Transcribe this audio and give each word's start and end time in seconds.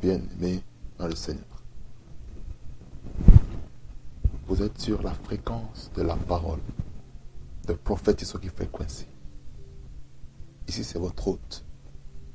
Bien-aimés 0.00 0.62
dans 0.96 1.08
le 1.08 1.16
Seigneur. 1.16 1.42
Vous 4.46 4.62
êtes 4.62 4.78
sur 4.78 5.02
la 5.02 5.12
fréquence 5.12 5.90
de 5.96 6.02
la 6.02 6.14
parole 6.14 6.60
de 7.66 7.72
prophète 7.72 8.22
Isoki 8.22 8.48
Frequency. 8.48 9.06
Ici, 10.68 10.84
c'est 10.84 11.00
votre 11.00 11.26
hôte, 11.26 11.64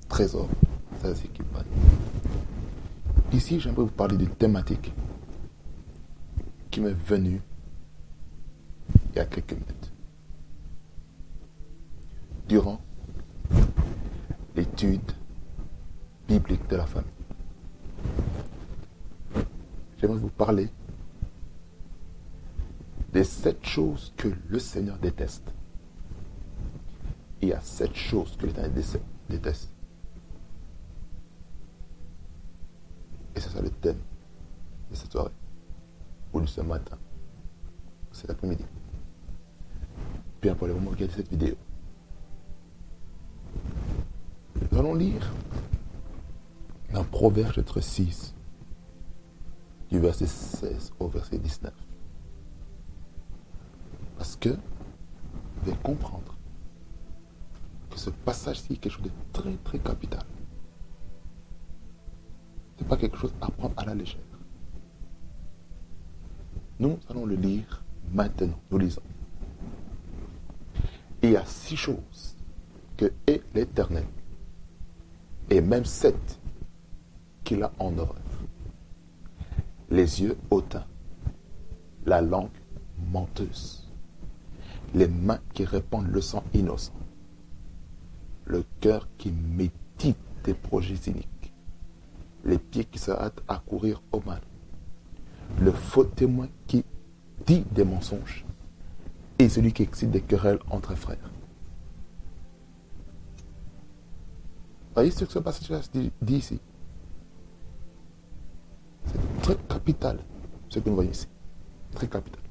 trésor, 0.09 0.49
Ici, 3.31 3.61
j'aimerais 3.61 3.83
vous 3.83 3.87
parler 3.87 4.17
d'une 4.17 4.35
thématique 4.35 4.91
qui 6.69 6.81
m'est 6.81 6.91
venue 6.91 7.41
il 9.11 9.15
y 9.15 9.19
a 9.19 9.25
quelques 9.25 9.53
minutes. 9.53 9.93
Durant 12.49 12.81
l'étude 14.55 15.13
biblique 16.27 16.67
de 16.69 16.75
la 16.75 16.85
famille. 16.85 17.11
J'aimerais 19.99 20.19
vous 20.19 20.29
parler 20.29 20.69
des 23.13 23.23
sept 23.23 23.65
choses 23.65 24.13
que 24.15 24.27
le 24.47 24.59
Seigneur 24.59 24.97
déteste. 24.97 25.53
Il 27.41 27.49
y 27.49 27.53
a 27.53 27.61
sept 27.61 27.95
choses 27.95 28.35
que 28.37 28.45
l'Éternel 28.45 28.71
déteste. 29.29 29.71
Et 33.35 33.39
c'est 33.39 33.49
ça 33.49 33.61
le 33.61 33.69
thème 33.69 33.99
de 34.89 34.95
cette 34.95 35.11
soirée, 35.11 35.31
ou 36.33 36.41
de 36.41 36.45
ce 36.45 36.61
matin, 36.61 36.97
ou 38.11 38.13
cet 38.15 38.29
après-midi. 38.31 38.65
Bien 40.41 40.55
pour 40.55 40.67
le 40.67 40.73
moment, 40.73 40.91
regardez 40.91 41.13
cette 41.13 41.29
vidéo. 41.29 41.55
Nous 44.71 44.77
allons 44.79 44.95
lire 44.95 45.31
dans 46.93 47.03
Proverbe 47.03 47.53
chapitre 47.53 47.81
6, 47.81 48.33
du 49.89 49.99
verset 49.99 50.27
16 50.27 50.93
au 50.99 51.07
verset 51.07 51.37
19. 51.37 51.73
Parce 54.17 54.35
que 54.35 54.49
vous 54.49 55.65
devez 55.65 55.77
comprendre 55.83 56.35
que 57.89 57.99
ce 57.99 58.09
passage-ci 58.09 58.73
est 58.73 58.77
quelque 58.77 58.93
chose 58.93 59.03
de 59.03 59.11
très 59.33 59.53
très 59.63 59.79
capital. 59.79 60.23
Ce 62.77 62.83
n'est 62.83 62.89
pas 62.89 62.97
quelque 62.97 63.17
chose 63.17 63.33
à 63.41 63.49
prendre 63.49 63.73
à 63.77 63.85
la 63.85 63.95
légère. 63.95 64.21
Nous 66.79 66.99
allons 67.09 67.25
le 67.25 67.35
lire 67.35 67.83
maintenant. 68.13 68.59
Nous 68.69 68.77
lisons. 68.77 69.01
Il 71.23 71.31
y 71.31 71.37
a 71.37 71.45
six 71.45 71.75
choses 71.75 72.35
que 72.95 73.11
est 73.25 73.43
l'Éternel, 73.53 74.05
et 75.49 75.61
même 75.61 75.85
sept 75.85 76.39
qu'il 77.47 77.63
a 77.63 77.71
en 77.79 77.97
horreur. 77.97 78.17
Les 79.89 80.21
yeux 80.21 80.37
hautains, 80.51 80.85
la 82.05 82.21
langue 82.21 82.49
menteuse, 83.09 83.87
les 84.93 85.07
mains 85.07 85.39
qui 85.53 85.63
répandent 85.63 86.11
le 86.11 86.19
sang 86.19 86.43
innocent, 86.53 86.91
le 88.43 88.65
cœur 88.81 89.07
qui 89.17 89.31
médite 89.31 90.17
des 90.43 90.53
projets 90.53 90.97
cyniques, 90.97 91.53
les 92.43 92.57
pieds 92.57 92.83
qui 92.83 92.99
se 92.99 93.11
hâtent 93.11 93.41
à 93.47 93.59
courir 93.65 94.03
au 94.11 94.19
mal, 94.25 94.41
le 95.61 95.71
faux 95.71 96.03
témoin 96.03 96.49
qui 96.67 96.83
dit 97.45 97.63
des 97.71 97.85
mensonges 97.85 98.45
et 99.39 99.47
celui 99.47 99.71
qui 99.71 99.83
excite 99.83 100.11
des 100.11 100.21
querelles 100.21 100.59
entre 100.69 100.95
frères. 100.95 101.31
Voyez 104.93 105.11
ce 105.11 105.23
que 105.23 105.31
ce 105.31 105.39
passage 105.39 105.89
dit, 105.91 106.11
ici. 106.27 106.59
Très 109.47 109.55
capital, 109.55 110.19
ce 110.67 110.79
que 110.79 110.89
nous 110.89 110.95
voyons 110.95 111.11
ici. 111.11 111.25
Très 111.95 112.09
capital. 112.09 112.41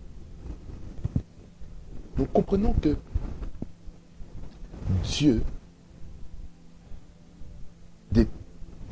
Nous 2.17 2.25
comprenons 2.25 2.73
que 2.73 2.97
Dieu 5.03 5.43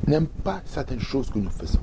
n'aime 0.06 0.26
pas 0.26 0.60
certaines 0.66 1.00
choses 1.00 1.30
que 1.30 1.38
nous 1.38 1.48
faisons. 1.48 1.80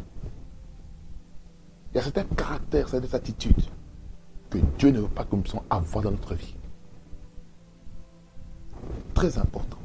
Il 1.91 1.97
y 1.97 1.99
a 1.99 2.03
certains 2.03 2.25
caractères, 2.25 2.87
certaines 2.87 3.15
attitudes 3.15 3.63
que 4.51 4.59
Dieu 4.77 4.91
ne 4.91 4.99
veut 4.99 5.07
pas 5.07 5.23
que 5.23 5.35
nous 5.35 5.41
puissions 5.41 5.63
avoir 5.71 6.03
dans 6.03 6.11
notre 6.11 6.35
vie. 6.35 6.55
Très 9.15 9.39
important. 9.39 9.79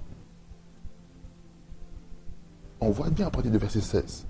On 2.83 2.91
voit 2.91 3.09
bien 3.09 3.29
à 3.29 3.31
partir 3.31 3.51
du 3.51 3.57
verset 3.57 3.81
16. 3.81 4.27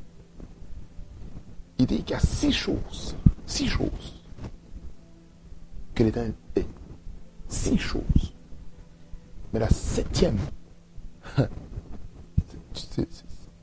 Il 1.79 1.87
dit 1.87 2.03
qu'il 2.03 2.11
y 2.11 2.15
a 2.15 2.21
six 2.21 2.53
choses, 2.53 3.17
six 3.47 3.69
choses 3.69 4.23
que 5.95 6.03
l'Éternel 6.05 6.35
est. 6.55 6.67
Six 7.49 7.79
choses. 7.79 8.35
Mais 9.53 9.61
la 9.61 9.69
septième, 9.69 10.39
il 11.39 13.07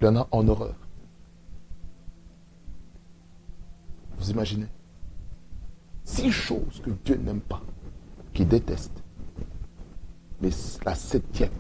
y 0.02 0.06
en 0.06 0.16
a 0.16 0.28
en 0.31 0.47
horreur. 0.47 0.75
Vous 4.18 4.31
imaginez? 4.31 4.68
Six 6.06 6.31
choses 6.31 6.81
que 6.84 6.91
Dieu 6.91 7.16
n'aime 7.18 7.41
pas, 7.41 7.62
qu'il 8.34 8.47
déteste. 8.47 9.03
Mais 10.41 10.50
la 10.85 10.96
septième, 10.96 11.52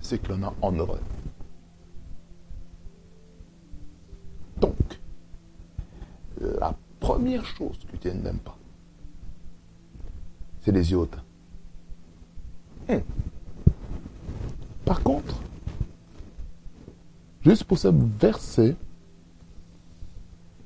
c'est 0.00 0.18
qu'il 0.20 0.32
en 0.32 0.42
a 0.42 0.54
en 0.62 0.78
horreur. 0.78 1.00
Première 7.08 7.46
chose 7.46 7.78
que 7.90 7.96
Dieu 7.96 8.12
n'aime 8.12 8.36
pas, 8.38 8.58
c'est 10.60 10.72
les 10.72 10.92
hautains. 10.92 11.24
Hmm. 12.86 12.98
Par 14.84 15.02
contre, 15.02 15.40
juste 17.40 17.64
pour 17.64 17.78
ce 17.78 17.88
verset, 17.88 18.76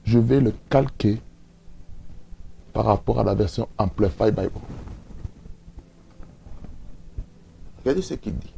je 0.03 0.19
vais 0.19 0.41
le 0.41 0.53
calquer 0.69 1.21
par 2.73 2.87
rapport 2.87 3.21
à 3.21 3.23
la 3.23 3.35
version 3.35 3.69
Amplified 3.79 4.35
Bible. 4.35 4.51
Regardez 7.79 8.03
ce 8.03 8.15
qu'il 8.15 8.37
dit. 8.37 8.55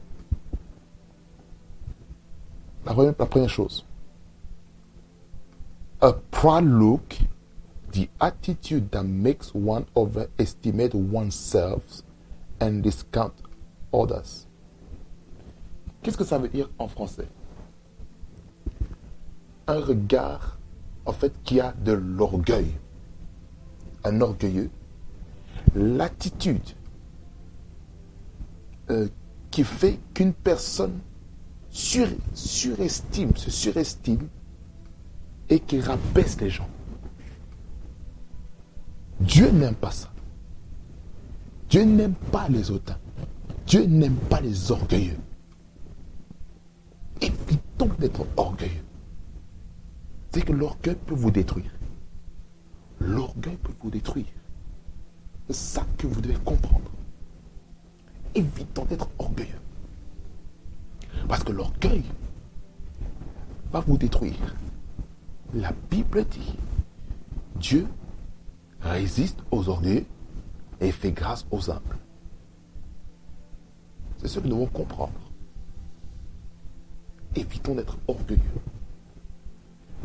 La 2.87 2.95
première, 2.95 3.15
la 3.19 3.27
première 3.27 3.51
chose. 3.51 3.85
A 6.01 6.15
proud 6.31 6.65
look, 6.65 7.21
the 7.95 8.09
attitude 8.21 8.91
that 8.91 9.05
makes 9.05 9.55
one 9.55 9.87
overestimate 9.95 10.95
oneself 10.95 12.03
and 12.61 12.83
discount 12.83 13.35
others. 13.93 14.47
Qu'est-ce 16.03 16.19
que 16.19 16.25
ça 16.25 16.39
veut 16.39 16.49
dire 16.49 16.69
en 16.79 16.89
français? 16.89 17.29
Un 19.67 19.81
regard, 19.81 20.59
en 21.07 21.13
fait, 21.13 21.33
qui 21.45 21.61
a 21.61 21.73
de 21.73 21.93
l'orgueil 21.93 22.75
un 24.05 24.21
orgueilleux, 24.21 24.71
l'attitude 25.75 26.61
euh, 28.91 29.09
qui 29.51 29.65
fait 29.65 29.99
qu'une 30.13 30.35
personne 30.35 31.01
surestime, 31.71 33.35
se 33.37 33.51
surestime 33.51 34.29
et 35.49 35.59
qui 35.59 35.81
rabaisse 35.81 36.41
les 36.41 36.51
gens. 36.51 36.69
Dieu 39.21 39.51
n'aime 39.51 39.75
pas 39.75 39.91
ça. 39.91 40.11
Dieu 41.69 41.83
n'aime 41.85 42.15
pas 42.15 42.49
les 42.49 42.71
hautains. 42.71 42.99
Dieu 43.67 43.85
n'aime 43.85 44.17
pas 44.17 44.41
les 44.41 44.71
orgueilleux. 44.71 45.19
Évitons 47.21 47.91
d'être 47.99 48.27
orgueilleux. 48.37 48.85
C'est 50.31 50.43
que 50.43 50.53
l'orgueil 50.53 50.97
peut 51.07 51.15
vous 51.15 51.31
détruire. 51.31 51.71
L'orgueil 53.01 53.57
peut 53.57 53.73
vous 53.81 53.91
détruire. 53.91 54.27
C'est 55.49 55.57
ça 55.57 55.87
que 55.97 56.07
vous 56.07 56.21
devez 56.21 56.39
comprendre. 56.45 56.91
Évitons 58.35 58.85
d'être 58.85 59.09
orgueilleux. 59.19 59.61
Parce 61.29 61.45
que 61.45 61.53
l'orgueil 61.53 62.05
va 63.71 63.81
vous 63.81 63.97
détruire. 63.97 64.55
La 65.55 65.73
Bible 65.91 66.25
dit, 66.25 66.57
Dieu 67.57 67.87
résiste 68.85 69.39
aux 69.51 69.69
orgueilleux 69.69 70.07
et 70.81 70.93
fait 70.93 71.13
grâce 71.13 71.47
aux 71.51 71.71
humbles. 71.71 71.99
C'est 74.19 74.29
ce 74.29 74.39
que 74.39 74.47
nous 74.47 74.55
devons 74.55 74.67
comprendre. 74.67 75.13
Évitons 77.35 77.75
d'être 77.75 77.97
orgueilleux. 78.07 78.41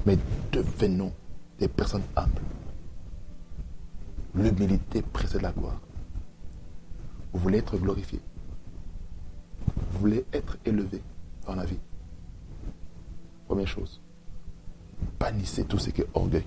Mais 0.06 0.18
devenons 0.52 1.12
des 1.60 1.68
personnes 1.68 2.04
humbles. 2.16 2.42
L'humilité 4.34 5.02
précède 5.02 5.42
la 5.42 5.52
gloire. 5.52 5.80
Vous 7.34 7.40
voulez 7.40 7.60
être 7.60 7.78
glorifié. 7.78 8.20
Vous 9.92 10.00
voulez 10.00 10.25
être 10.34 10.58
élevé 10.66 11.02
dans 11.46 11.56
la 11.56 11.66
vie. 11.66 11.80
Première 13.48 13.68
chose, 13.68 14.00
bannissez 15.20 15.66
tout 15.66 15.80
ce 15.80 15.90
qui 15.90 16.02
est 16.02 16.08
orgueil. 16.14 16.46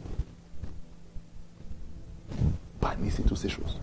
Bannissez 2.81 3.23
toutes 3.23 3.39
ces 3.39 3.49
choses. 3.49 3.81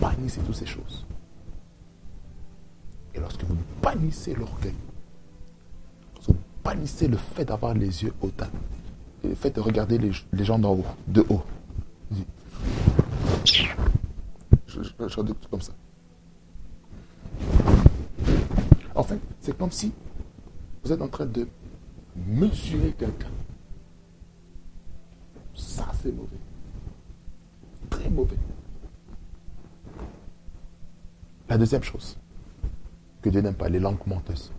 Bannissez 0.00 0.40
toutes 0.40 0.54
ces 0.54 0.66
choses. 0.66 1.06
Et 3.14 3.20
lorsque 3.20 3.44
vous 3.44 3.56
bannissez 3.82 4.34
l'orgueil, 4.34 4.74
vous 6.26 6.36
bannissez 6.64 7.08
le 7.08 7.16
fait 7.16 7.44
d'avoir 7.44 7.74
les 7.74 8.02
yeux 8.04 8.12
hautains, 8.20 8.50
le 9.24 9.34
fait 9.34 9.50
de 9.50 9.60
regarder 9.60 9.98
les, 9.98 10.44
gens 10.44 10.58
d'en 10.58 10.74
haut, 10.74 10.84
de 11.08 11.24
haut, 11.28 11.42
je, 13.44 13.62
je, 14.66 14.82
je, 15.08 15.20
comme 15.50 15.60
ça. 15.60 15.72
En 18.94 19.02
fait, 19.02 19.18
c'est 19.40 19.56
comme 19.56 19.70
si 19.70 19.92
vous 20.82 20.92
êtes 20.92 21.02
en 21.02 21.08
train 21.08 21.26
de 21.26 21.46
mesurer 22.26 22.92
quelqu'un. 22.92 23.28
C'est 26.02 26.12
mauvais. 26.12 26.38
Très 27.90 28.10
mauvais. 28.10 28.36
La 31.48 31.58
deuxième 31.58 31.82
chose 31.82 32.16
que 33.22 33.30
Dieu 33.30 33.40
n'aime 33.40 33.54
pas, 33.54 33.68
les 33.68 33.80
langues 33.80 34.06
menteuses. 34.06 34.52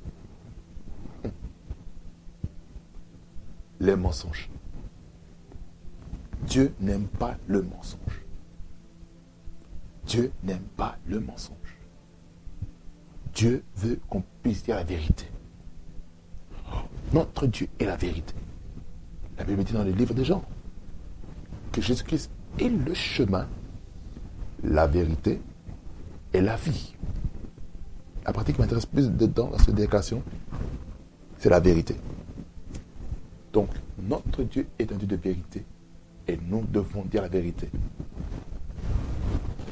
Les 3.80 3.96
mensonges. 3.96 4.50
Dieu 6.44 6.74
n'aime 6.80 7.08
pas 7.08 7.38
le 7.48 7.62
mensonge. 7.62 8.26
Dieu 10.06 10.32
n'aime 10.44 10.64
pas 10.76 10.98
le 11.06 11.20
mensonge. 11.20 11.56
Dieu 13.34 13.64
veut 13.76 14.00
qu'on 14.10 14.24
puisse 14.42 14.64
dire 14.64 14.76
la 14.76 14.84
vérité. 14.84 15.26
Notre 17.14 17.48
Dieu 17.48 17.68
est 17.80 17.86
la 17.86 17.96
vérité. 17.96 18.34
La 19.38 19.44
Bible 19.44 19.64
dit 19.64 19.74
dans 19.74 19.84
le 19.84 19.92
livre 19.92 20.14
des 20.14 20.26
gens 20.26 20.44
Jésus-Christ 21.82 22.32
est 22.60 22.70
le 22.70 22.94
chemin, 22.94 23.48
la 24.64 24.88
vérité 24.88 25.42
et 26.34 26.42
la 26.42 26.56
vie. 26.56 26.94
La 28.26 28.34
pratique 28.34 28.56
qui 28.56 28.62
m'intéresse 28.62 28.86
plus 28.86 29.10
dedans 29.10 29.48
dans 29.48 29.58
cette 29.58 29.76
déclaration, 29.76 30.22
c'est 31.38 31.50
la 31.50 31.60
vérité. 31.60 31.96
Donc, 33.54 33.70
notre 33.98 34.44
Dieu 34.44 34.68
est 34.78 34.92
un 34.92 34.96
Dieu 34.96 35.08
de 35.08 35.16
vérité 35.16 35.66
et 36.28 36.38
nous 36.50 36.64
devons 36.72 37.04
dire 37.06 37.22
la 37.22 37.30
vérité. 37.30 37.70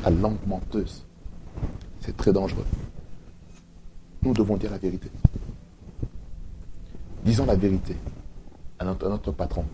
La 0.04 0.10
langue 0.10 0.38
menteuse, 0.48 1.06
c'est 2.00 2.16
très 2.16 2.32
dangereux. 2.32 2.66
Nous 4.22 4.34
devons 4.34 4.58
dire 4.58 4.72
la 4.72 4.78
vérité. 4.78 5.10
Disons 7.24 7.46
la 7.46 7.56
vérité 7.56 7.96
à 8.80 8.86
notre, 8.86 9.32
patron. 9.32 9.66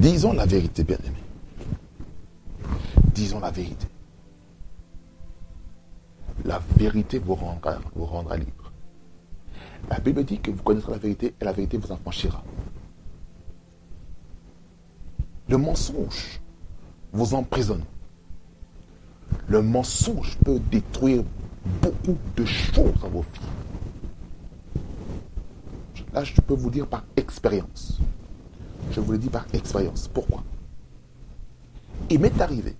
Disons 0.00 0.32
la 0.32 0.46
vérité, 0.46 0.82
bien-aimé. 0.82 1.18
Disons 3.14 3.38
la 3.38 3.50
vérité. 3.50 3.86
La 6.46 6.58
vérité 6.78 7.18
vous 7.18 7.34
rendra, 7.34 8.36
libre. 8.38 8.72
La 9.90 9.98
Bible 9.98 10.24
dit 10.24 10.40
que 10.40 10.50
vous 10.50 10.62
connaîtrez 10.62 10.92
la 10.92 10.98
vérité 10.98 11.34
et 11.38 11.44
la 11.44 11.52
vérité 11.52 11.76
vous 11.76 11.92
affranchira. 11.92 12.42
Le 15.50 15.58
mensonge 15.58 16.40
vous 17.12 17.34
emprisonne. 17.34 17.84
Le 19.48 19.60
mensonge 19.60 20.38
peut 20.42 20.60
détruire 20.70 21.24
beaucoup 21.82 22.16
de 22.36 22.46
choses 22.46 23.04
à 23.04 23.08
vos 23.08 23.20
vies. 23.20 24.82
Là, 26.14 26.24
je 26.24 26.40
peux 26.40 26.54
vous 26.54 26.70
dire 26.70 26.86
par 26.86 27.04
expérience. 27.18 28.00
Je 28.90 29.00
vous 29.00 29.12
le 29.12 29.18
dis 29.18 29.28
par 29.28 29.46
expérience. 29.52 30.08
Pourquoi? 30.08 30.42
Il 32.08 32.20
m'est 32.20 32.40
arrivé, 32.40 32.74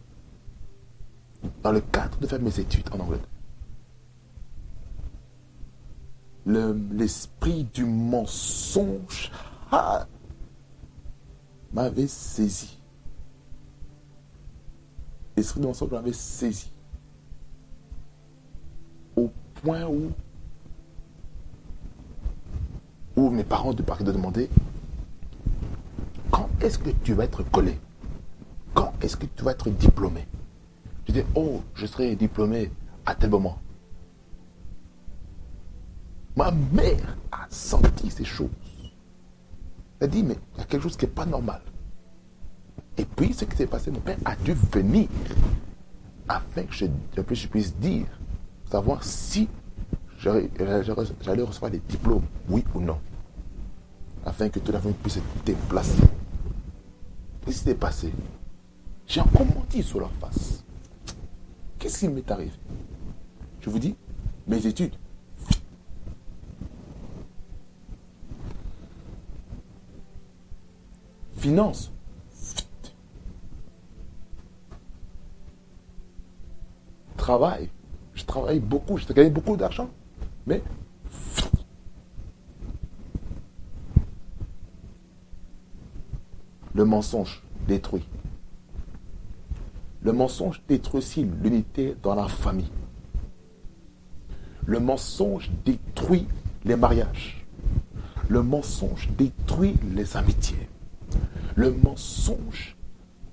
dans 1.62 1.72
le 1.72 1.80
cadre 1.80 2.18
de 2.18 2.26
faire 2.26 2.40
mes 2.40 2.58
études 2.58 2.88
en 2.92 3.00
Angleterre, 3.00 3.26
l'esprit 6.46 7.64
du 7.72 7.84
mensonge 7.84 9.30
ah, 9.70 10.06
m'avait 11.72 12.08
saisi. 12.08 12.78
L'esprit 15.36 15.60
du 15.60 15.66
mensonge 15.66 15.90
m'avait 15.90 16.12
saisi 16.12 16.72
point 19.62 19.86
où, 19.86 20.10
où 23.16 23.30
mes 23.30 23.44
parents 23.44 23.74
de 23.74 23.82
Paris 23.82 24.04
de 24.04 24.12
demander 24.12 24.48
est-ce 26.60 26.78
que 26.78 26.90
tu 26.90 27.14
vas 27.14 27.24
être 27.24 27.42
collé 27.42 27.78
Quand 28.74 28.92
est-ce 29.02 29.16
que 29.16 29.26
tu 29.26 29.44
vas 29.44 29.52
être 29.52 29.70
diplômé 29.70 30.26
Je 31.06 31.12
dis, 31.12 31.22
oh, 31.34 31.62
je 31.74 31.86
serai 31.86 32.14
diplômé 32.16 32.70
à 33.06 33.14
tel 33.14 33.30
moment. 33.30 33.58
Ma 36.36 36.50
mère 36.72 37.16
a 37.32 37.46
senti 37.48 38.10
ces 38.10 38.24
choses. 38.24 38.48
Elle 39.98 40.04
a 40.04 40.06
dit, 40.06 40.22
mais 40.22 40.36
il 40.54 40.58
y 40.58 40.62
a 40.62 40.64
quelque 40.64 40.82
chose 40.82 40.96
qui 40.96 41.06
n'est 41.06 41.10
pas 41.10 41.26
normal. 41.26 41.60
Et 42.96 43.04
puis, 43.04 43.32
ce 43.32 43.44
qui 43.44 43.56
s'est 43.56 43.66
passé, 43.66 43.90
mon 43.90 44.00
père 44.00 44.18
a 44.24 44.36
dû 44.36 44.52
venir 44.52 45.08
afin 46.28 46.62
que 46.62 46.72
je, 46.72 46.86
je 47.16 47.48
puisse 47.48 47.74
dire 47.76 48.06
savoir 48.70 49.02
si 49.02 49.48
j'allais 50.18 51.42
recevoir 51.42 51.70
des 51.70 51.80
diplômes, 51.88 52.24
oui 52.48 52.64
ou 52.74 52.80
non, 52.80 52.98
afin 54.24 54.48
que 54.48 54.60
tout 54.60 54.70
la 54.70 54.80
famille 54.80 54.96
puisse 55.02 55.14
se 55.14 55.20
déplacer. 55.44 56.02
Qu'est-ce 57.44 57.58
qui 57.58 57.64
s'est 57.64 57.74
passé? 57.74 58.12
J'ai 59.06 59.20
encore 59.20 59.46
menti 59.46 59.82
sur 59.82 60.00
leur 60.00 60.12
face. 60.12 60.62
Qu'est-ce 61.78 61.98
qui 61.98 62.08
m'est 62.08 62.30
arrivé? 62.30 62.52
Je 63.60 63.70
vous 63.70 63.78
dis, 63.78 63.96
mes 64.46 64.66
études. 64.66 64.94
Finance. 71.36 71.90
Travail. 77.16 77.70
Je 78.14 78.24
travaille 78.24 78.60
beaucoup, 78.60 78.98
je 78.98 79.10
gagne 79.12 79.32
beaucoup 79.32 79.56
d'argent. 79.56 79.88
Mais 80.46 80.62
le 86.80 86.86
mensonge 86.86 87.42
détruit. 87.68 88.06
Le 90.02 90.12
mensonge 90.12 90.62
détruit 90.66 90.96
aussi 91.00 91.26
l'unité 91.42 91.94
dans 92.02 92.14
la 92.14 92.26
famille? 92.26 92.72
Le 94.64 94.80
mensonge 94.80 95.50
détruit 95.66 96.26
les 96.64 96.76
mariages. 96.76 97.44
Le 98.30 98.42
mensonge 98.42 99.10
détruit 99.18 99.74
les 99.94 100.16
amitiés. 100.16 100.70
Le 101.54 101.70
mensonge 101.70 102.78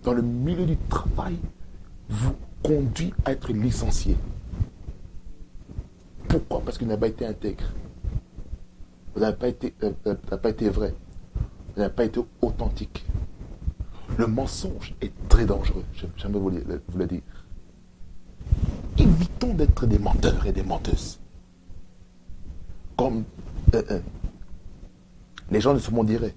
dans 0.04 0.12
le 0.12 0.24
milieu 0.24 0.66
du 0.66 0.76
travail 0.90 1.38
vous 2.10 2.36
conduit 2.62 3.14
à 3.24 3.32
être 3.32 3.54
licencié. 3.54 4.18
Pourquoi? 6.28 6.60
Parce 6.66 6.78
qu'il 6.78 6.88
n'a 6.88 6.98
pas 6.98 7.08
été 7.08 7.26
intègre. 7.26 7.64
Vous 9.16 9.22
n'avez 9.22 9.38
pas 9.38 9.48
été, 9.48 9.74
euh, 9.84 9.94
euh, 10.06 10.16
pas 10.16 10.50
été 10.50 10.68
vrai. 10.68 10.94
Vous 11.74 11.82
n'avez 11.82 11.94
pas 11.94 12.04
été 12.04 12.20
authentique. 12.42 13.06
Le 14.18 14.28
mensonge 14.28 14.96
est 15.02 15.12
très 15.30 15.46
dangereux. 15.46 15.84
J'aimerais 16.18 16.40
vous, 16.40 16.52
vous 16.88 16.98
le 16.98 17.06
dire. 17.06 17.22
Évitons 18.98 19.54
d'être 19.54 19.86
des 19.86 20.00
menteurs 20.00 20.46
et 20.46 20.52
des 20.52 20.64
menteuses. 20.64 21.20
Comme 22.96 23.24
euh, 23.76 24.00
les 25.52 25.62
gens 25.62 25.74
de 25.74 25.80
ce 25.80 25.92
monde 25.92 26.08
diraient. 26.08 26.36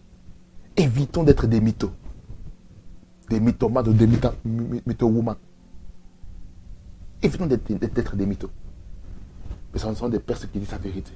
Évitons 0.76 1.22
d'être 1.22 1.46
des 1.46 1.60
mythos. 1.60 1.92
Des 3.30 3.40
mythomanes 3.40 3.88
ou 3.88 3.92
des 3.94 4.06
mytho-woman. 4.06 5.36
Évitons 7.22 7.46
d'être 7.46 8.16
des 8.16 8.26
mythos 8.26 8.50
mais 9.72 9.78
ce 9.78 9.94
sont 9.94 10.08
des 10.08 10.18
personnes 10.18 10.50
qui 10.50 10.58
disent 10.58 10.72
la 10.72 10.78
vérité. 10.78 11.12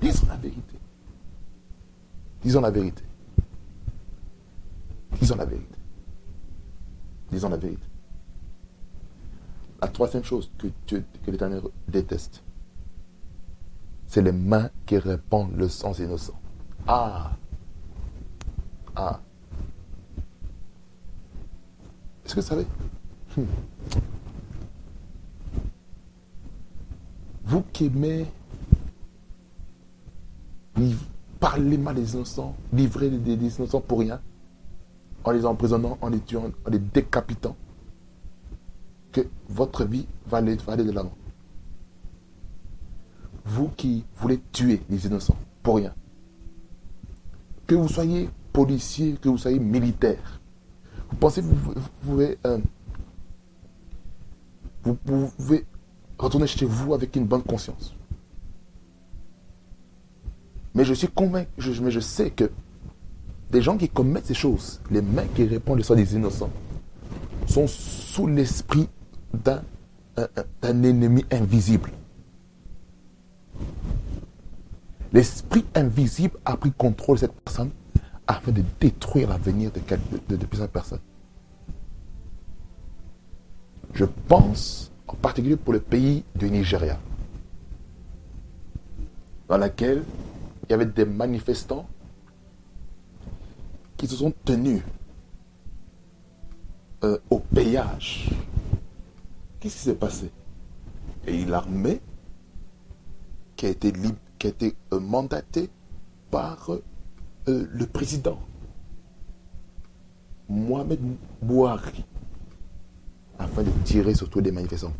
Disons 0.00 0.26
la 0.28 0.36
vérité. 0.36 0.76
Disons 2.42 2.60
la 2.60 2.70
vérité. 2.70 3.02
Disons 5.18 5.36
la 5.36 5.44
vérité. 5.44 5.74
Disons 7.30 7.48
la 7.48 7.56
vérité. 7.56 7.86
La 9.80 9.88
troisième 9.88 10.24
chose 10.24 10.50
que, 10.58 10.66
que 10.86 11.30
l'Éternel 11.30 11.62
déteste, 11.88 12.42
c'est 14.06 14.22
les 14.22 14.32
mains 14.32 14.70
qui 14.86 14.98
répandent 14.98 15.56
le 15.56 15.68
sang 15.68 15.92
innocent. 15.94 16.38
Ah 16.86 17.32
Ah 18.94 19.20
Est-ce 22.24 22.34
que 22.34 22.40
vous 22.40 22.46
savez? 22.46 22.66
Hmm. 23.36 23.44
Vous 27.44 27.62
qui 27.72 27.86
aimez 27.86 28.26
parler 31.38 31.78
mal 31.78 31.94
des 31.94 32.14
innocents, 32.14 32.54
livrer 32.72 33.10
des 33.10 33.34
innocents 33.56 33.80
pour 33.80 34.00
rien, 34.00 34.20
en 35.24 35.30
les 35.32 35.44
emprisonnant, 35.44 35.98
en 36.00 36.08
les 36.08 36.20
tuant, 36.20 36.50
en 36.66 36.70
les 36.70 36.78
décapitant, 36.78 37.56
que 39.12 39.22
votre 39.48 39.84
vie 39.84 40.06
va 40.26 40.38
aller, 40.38 40.56
de 40.56 40.92
l'avant. 40.92 41.14
Vous 43.44 43.68
qui 43.76 44.04
voulez 44.16 44.40
tuer 44.52 44.82
les 44.88 45.06
innocents 45.06 45.36
pour 45.62 45.76
rien, 45.76 45.94
que 47.66 47.74
vous 47.74 47.88
soyez 47.88 48.28
policier, 48.52 49.16
que 49.20 49.28
vous 49.28 49.38
soyez 49.38 49.58
militaire, 49.58 50.40
vous 51.10 51.16
pensez 51.16 51.42
que 51.42 51.46
vous, 51.46 51.74
pouvez, 52.02 52.38
euh, 52.46 52.58
vous 54.84 54.94
pouvez 54.94 55.64
retourner 56.18 56.46
chez 56.46 56.66
vous 56.66 56.94
avec 56.94 57.16
une 57.16 57.26
bonne 57.26 57.42
conscience. 57.42 57.94
Mais 60.74 60.84
je 60.84 60.94
suis 60.94 61.08
convaincu, 61.08 61.50
mais 61.82 61.90
je 61.90 62.00
sais 62.00 62.30
que 62.30 62.50
des 63.50 63.62
gens 63.62 63.76
qui 63.76 63.88
commettent 63.88 64.26
ces 64.26 64.34
choses, 64.34 64.80
les 64.90 65.02
mains 65.02 65.26
qui 65.34 65.44
répondent 65.44 65.78
le 65.78 65.82
sang 65.84 65.94
des 65.96 66.14
innocents, 66.14 66.50
sont 67.46 67.66
sous 67.66 68.26
l'esprit 68.26 68.88
d'un 69.34 69.62
ennemi 70.62 71.24
invisible. 71.30 71.90
L'esprit 75.12 75.64
invisible 75.74 76.38
a 76.44 76.56
pris 76.56 76.70
contrôle 76.70 77.16
de 77.16 77.20
cette 77.20 77.40
personne 77.40 77.70
afin 78.28 78.52
de 78.52 78.62
détruire 78.78 79.28
l'avenir 79.28 79.72
de, 79.72 79.80
de, 80.28 80.36
de, 80.36 80.46
plusieurs 80.46 80.68
personnes. 80.68 81.00
Je 83.92 84.04
pense 84.28 84.92
en 85.08 85.14
particulier 85.14 85.56
pour 85.56 85.72
le 85.72 85.80
pays 85.80 86.22
du 86.36 86.48
Nigeria, 86.48 86.96
dans 89.48 89.58
lequel 89.58 90.04
il 90.62 90.70
y 90.70 90.74
avait 90.74 90.86
des 90.86 91.04
manifestants 91.04 91.88
qui 94.00 94.06
se 94.06 94.16
sont 94.16 94.32
tenus 94.46 94.80
euh, 97.04 97.18
au 97.28 97.38
péage. 97.38 98.30
Qu'est-ce 99.60 99.76
qui 99.76 99.82
s'est 99.82 99.94
passé? 99.94 100.30
Et 101.26 101.44
l'armée 101.44 102.00
qui 103.56 103.66
a 103.66 103.68
été, 103.68 103.92
qui 104.38 104.46
a 104.46 104.50
été 104.50 104.74
euh, 104.94 105.00
mandatée 105.00 105.68
par 106.30 106.70
euh, 106.70 106.80
le 107.70 107.86
président 107.86 108.40
Mohamed 110.48 110.98
Bouhari 111.42 112.02
afin 113.38 113.64
de 113.64 113.70
tirer 113.84 114.14
sur 114.14 114.30
tous 114.30 114.40
les 114.40 114.50
manifestants. 114.50 114.94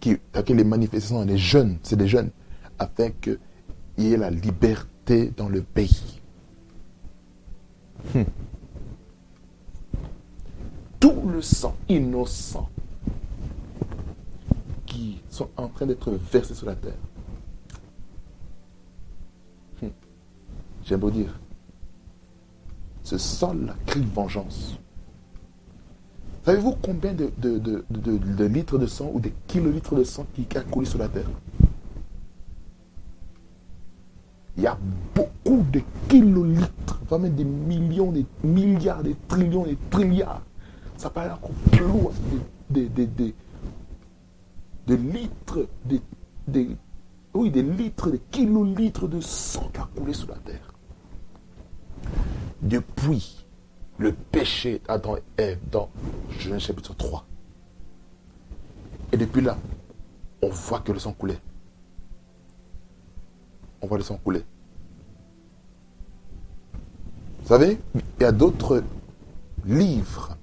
Qui, 0.00 0.16
les 0.48 0.64
manifestants, 0.64 1.22
les 1.26 1.36
jeunes, 1.36 1.76
c'est 1.82 1.96
des 1.96 2.08
jeunes, 2.08 2.30
afin 2.78 3.10
qu'il 3.10 3.38
y 3.98 4.14
ait 4.14 4.16
la 4.16 4.30
liberté 4.30 5.30
dans 5.36 5.50
le 5.50 5.60
pays. 5.60 6.22
Hmm. 8.14 8.24
Tout 11.00 11.21
le 11.32 11.42
sang 11.42 11.74
innocent 11.88 12.68
qui 14.86 15.20
sont 15.30 15.48
en 15.56 15.68
train 15.68 15.86
d'être 15.86 16.10
versés 16.10 16.54
sur 16.54 16.66
la 16.66 16.76
terre. 16.76 16.92
Hmm. 19.80 19.88
J'aime 20.84 21.00
beau 21.00 21.10
dire, 21.10 21.38
ce 23.02 23.18
sang-là 23.18 23.74
crie 23.86 24.04
vengeance. 24.14 24.78
Savez-vous 26.44 26.76
combien 26.82 27.14
de, 27.14 28.44
litres 28.46 28.78
de 28.78 28.86
sang 28.86 29.10
ou 29.14 29.20
de 29.20 29.30
kilolitres 29.46 29.94
de 29.94 30.04
sang 30.04 30.26
qui 30.34 30.46
a 30.56 30.60
coulé 30.60 30.86
sur 30.86 30.98
la 30.98 31.08
terre? 31.08 31.30
Il 34.56 34.64
y 34.64 34.66
a 34.66 34.76
beaucoup 35.14 35.64
de 35.72 35.80
kilolitres, 36.08 37.00
vraiment 37.08 37.28
des 37.28 37.44
millions, 37.44 38.12
des 38.12 38.26
milliards, 38.44 39.02
des 39.02 39.16
trillions, 39.28 39.64
des 39.64 39.78
trilliards. 39.88 40.42
Ça 40.96 41.10
paraît 41.10 41.30
encore 41.30 41.50
plus 41.70 41.84
des, 42.70 42.88
litres, 44.88 45.66
des, 46.46 46.76
oui, 47.34 47.50
des 47.50 47.62
litres, 47.62 48.10
des 48.10 48.20
kilolitres 48.30 49.08
de 49.08 49.20
sang 49.20 49.68
qui 49.72 49.80
a 49.80 49.88
coulé 49.96 50.12
sur 50.12 50.28
la 50.28 50.36
terre. 50.36 50.72
Depuis 52.60 53.44
le 53.98 54.12
péché 54.12 54.80
d'Adam 54.86 55.16
et 55.16 55.42
Ève 55.42 55.58
dans 55.70 55.88
Genèse 56.38 56.62
chapitre 56.62 56.94
3. 56.94 57.24
Et 59.12 59.16
depuis 59.16 59.42
là, 59.42 59.58
on 60.42 60.48
voit 60.48 60.80
que 60.80 60.92
le 60.92 60.98
sang 60.98 61.12
coulait. 61.12 61.38
On 63.80 63.86
voit 63.86 63.98
le 63.98 64.04
sang 64.04 64.18
couler. 64.22 64.44
Vous 67.42 67.48
savez, 67.48 67.78
il 67.94 68.22
y 68.22 68.24
a 68.24 68.32
d'autres 68.32 68.82
livres 69.64 70.36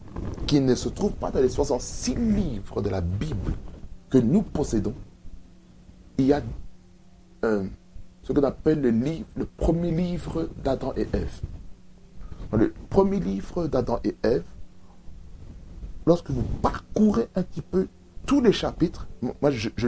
qui 0.47 0.59
ne 0.59 0.75
se 0.75 0.89
trouvent 0.89 1.13
pas 1.13 1.31
dans 1.31 1.41
les 1.41 1.49
66 1.49 2.15
livres 2.15 2.81
de 2.81 2.89
la 2.89 3.01
Bible 3.01 3.53
que 4.09 4.17
nous 4.17 4.41
possédons. 4.41 4.93
Il 6.17 6.25
y 6.25 6.33
a 6.33 6.41
ce 7.41 8.33
qu'on 8.33 8.43
appelle 8.43 8.81
le 8.81 8.89
livre, 8.89 9.27
le 9.35 9.45
premier 9.45 9.91
livre 9.91 10.49
d'Adam 10.63 10.93
et 10.97 11.07
Ève 11.13 11.41
le 12.57 12.73
premier 12.89 13.19
livre 13.19 13.67
d'Adam 13.67 13.99
et 14.03 14.15
Ève, 14.23 14.43
lorsque 16.05 16.29
vous 16.31 16.43
parcourez 16.61 17.27
un 17.35 17.43
petit 17.43 17.61
peu 17.61 17.88
tous 18.25 18.41
les 18.41 18.53
chapitres, 18.53 19.07
moi 19.41 19.51
je, 19.51 19.69
je 19.75 19.88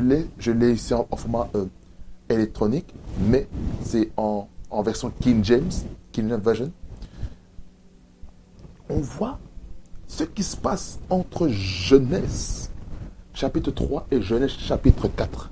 l'ai 0.52 0.74
ici 0.74 0.94
en, 0.94 1.06
format 1.16 1.50
euh, 1.56 1.66
électronique, 2.30 2.94
mais 3.20 3.48
c'est 3.82 4.12
en, 4.18 4.48
version 4.84 5.12
King 5.20 5.44
James, 5.44 5.72
King 6.12 6.30
James 6.30 6.42
Version, 6.42 6.72
on 8.90 9.00
voit 9.00 9.40
ce 10.12 10.26
qui 10.26 10.44
se 10.44 10.58
passe 10.58 11.00
entre 11.10 11.48
Genèse 11.48 12.70
chapitre 13.34 13.72
3 13.72 14.08
et 14.12 14.22
Genèse 14.22 14.52
chapitre 14.52 15.08
4. 15.08 15.50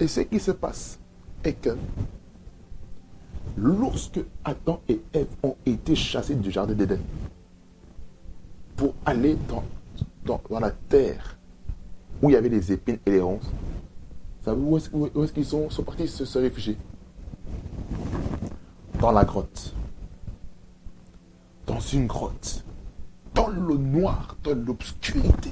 Et 0.00 0.08
ce 0.08 0.20
qui 0.20 0.40
se 0.40 0.50
passe 0.50 0.98
est 1.44 1.52
que 1.52 1.76
lorsque 3.56 4.18
Adam 4.44 4.80
et 4.88 5.00
Ève 5.12 5.28
ont 5.44 5.54
été 5.64 5.94
chassés 5.94 6.34
du 6.34 6.50
jardin 6.50 6.74
d'Éden 6.74 6.98
pour 8.74 8.94
aller 9.06 9.38
dans, 9.46 10.58
la 10.58 10.72
terre 10.72 11.38
où 12.20 12.30
il 12.30 12.32
y 12.32 12.36
avait 12.36 12.48
les 12.48 12.72
épines 12.72 12.98
et 13.06 13.12
les 13.12 13.20
ronces, 13.20 13.48
savez 14.44 14.60
où 14.60 14.76
est-ce 14.76 15.32
qu'ils 15.32 15.46
sont, 15.46 15.70
sont 15.70 15.84
partis 15.84 16.08
se, 16.08 16.24
se 16.24 16.38
réfugier 16.40 16.76
Dans 19.00 19.12
la 19.12 19.24
grotte. 19.24 19.72
Dans 21.66 21.80
une 21.80 22.06
grotte. 22.06 22.64
Dans 23.34 23.48
le 23.48 23.76
noir, 23.76 24.36
dans 24.42 24.54
l'obscurité. 24.54 25.50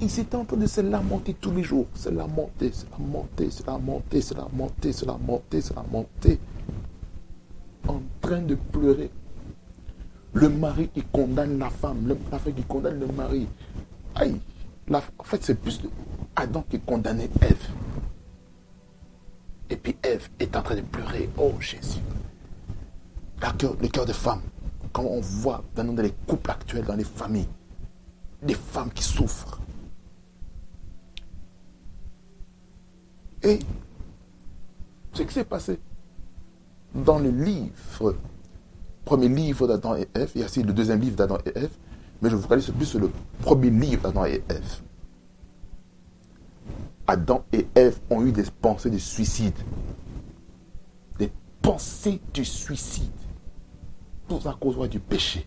Ils 0.00 0.20
étaient 0.20 0.36
en 0.36 0.44
train 0.44 0.56
de 0.56 0.66
se 0.66 0.80
lamenter 0.80 1.34
tous 1.34 1.50
les 1.50 1.62
jours. 1.62 1.86
Se 1.94 2.08
lamenter, 2.08 2.72
se 2.72 2.84
lamenter, 2.90 3.50
se 3.50 3.64
lamenter, 3.64 4.20
se 4.20 4.34
lamenter, 4.34 4.92
se 4.92 5.04
lamenter, 5.06 5.60
se 5.60 5.74
lamenter. 5.74 6.40
En 7.88 8.00
train 8.20 8.42
de 8.42 8.54
pleurer. 8.54 9.10
Le 10.34 10.48
mari 10.50 10.88
qui 10.92 11.02
condamne 11.02 11.58
la 11.58 11.70
femme, 11.70 12.14
la 12.30 12.38
femme 12.38 12.52
qui 12.52 12.62
condamne 12.64 13.00
le 13.00 13.06
mari. 13.06 13.48
Aïe, 14.14 14.38
en 14.92 15.24
fait, 15.24 15.42
c'est 15.42 15.54
plus 15.54 15.80
Adam 16.36 16.64
qui 16.68 16.78
condamnait 16.80 17.30
Ève. 17.40 17.68
Et 19.70 19.76
puis 19.76 19.96
Ève 20.02 20.28
est 20.38 20.54
en 20.56 20.62
train 20.62 20.76
de 20.76 20.82
pleurer. 20.82 21.30
Oh 21.38 21.52
Jésus. 21.58 22.00
Le 23.42 23.88
cœur 23.88 24.06
de 24.06 24.12
femme. 24.12 24.40
Quand 24.92 25.04
on 25.04 25.20
voit 25.20 25.62
dans 25.74 25.84
les 25.84 26.12
couples 26.26 26.50
actuels, 26.50 26.84
dans 26.84 26.96
les 26.96 27.04
familles, 27.04 27.48
des 28.42 28.54
femmes 28.54 28.90
qui 28.90 29.02
souffrent. 29.02 29.60
Et 33.42 33.58
ce 35.12 35.22
qui 35.22 35.34
s'est 35.34 35.44
passé 35.44 35.78
dans 36.94 37.18
le 37.18 37.30
livre, 37.30 38.16
premier 39.04 39.28
livre 39.28 39.66
d'Adam 39.68 39.94
et 39.96 40.08
Ève, 40.14 40.32
il 40.34 40.40
y 40.40 40.44
aussi 40.44 40.62
le 40.62 40.72
deuxième 40.72 41.00
livre 41.00 41.16
d'Adam 41.16 41.38
et 41.44 41.58
Ève, 41.58 41.76
mais 42.22 42.30
je 42.30 42.36
vous 42.36 42.42
focalise 42.42 42.70
plus 42.70 42.86
sur 42.86 43.00
le 43.00 43.10
premier 43.40 43.70
livre 43.70 44.02
d'Adam 44.02 44.24
et 44.24 44.42
Ève. 44.48 44.80
Adam 47.06 47.44
et 47.52 47.66
Ève 47.74 48.00
ont 48.10 48.24
eu 48.24 48.32
des 48.32 48.44
pensées 48.60 48.90
de 48.90 48.98
suicide. 48.98 49.54
Des 51.18 51.30
pensées 51.62 52.20
du 52.32 52.44
suicide. 52.44 53.12
Tout 54.28 54.40
à 54.44 54.54
cause 54.54 54.88
du 54.88 54.98
péché. 54.98 55.46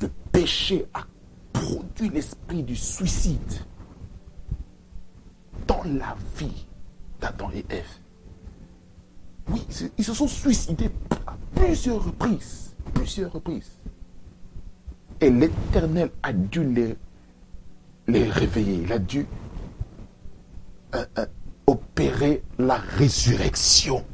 Le 0.00 0.08
péché 0.32 0.86
a 0.92 1.04
produit 1.52 2.10
l'esprit 2.10 2.62
du 2.62 2.76
suicide 2.76 3.60
dans 5.66 5.82
la 5.84 6.16
vie 6.36 6.66
d'Adam 7.20 7.50
et 7.54 7.64
Ève. 7.70 7.86
Oui, 9.48 9.64
ils 9.96 10.04
se 10.04 10.12
sont 10.12 10.26
suicidés 10.26 10.90
à 11.26 11.36
plusieurs 11.54 12.04
reprises. 12.04 12.74
Plusieurs 12.92 13.32
reprises. 13.32 13.70
Et 15.20 15.30
l'Éternel 15.30 16.10
a 16.22 16.32
dû 16.32 16.64
les, 16.64 16.96
les 18.08 18.28
réveiller. 18.28 18.82
Il 18.82 18.92
a 18.92 18.98
dû 18.98 19.26
euh, 20.94 21.06
euh, 21.18 21.26
espérer 21.96 22.42
la 22.58 22.76
résurrection. 22.76 24.04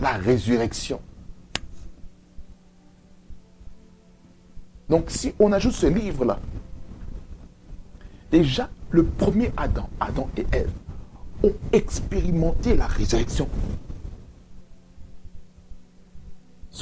La 0.00 0.12
résurrection. 0.12 1.00
Donc 4.88 5.10
si 5.10 5.32
on 5.38 5.52
ajoute 5.52 5.72
ce 5.72 5.86
livre-là, 5.86 6.38
déjà 8.30 8.68
le 8.90 9.04
premier 9.04 9.52
Adam, 9.56 9.88
Adam 10.00 10.28
et 10.36 10.46
Ève, 10.52 10.70
ont 11.42 11.52
expérimenté 11.72 12.76
la 12.76 12.86
résurrection. 12.86 13.48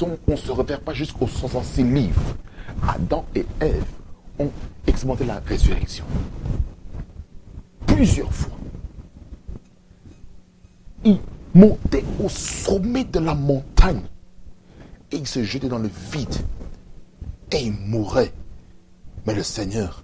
On 0.01 0.31
ne 0.31 0.35
se 0.35 0.51
réfère 0.51 0.81
pas 0.81 0.93
jusqu'au 0.93 1.27
sens 1.27 1.65
ces 1.65 1.83
livres. 1.83 2.35
Adam 2.87 3.25
et 3.35 3.45
Ève 3.61 3.85
ont 4.39 4.49
expérimenté 4.87 5.25
la 5.25 5.39
résurrection. 5.39 6.05
Plusieurs 7.85 8.33
fois. 8.33 8.57
Ils 11.05 11.19
montaient 11.53 12.03
au 12.23 12.29
sommet 12.29 13.03
de 13.03 13.19
la 13.19 13.35
montagne 13.35 14.01
et 15.11 15.17
ils 15.17 15.27
se 15.27 15.43
jetaient 15.43 15.67
dans 15.67 15.79
le 15.79 15.89
vide 16.11 16.35
et 17.53 17.65
ils 17.65 17.73
mouraient. 17.73 18.33
Mais 19.25 19.33
le 19.33 19.43
Seigneur, 19.43 20.03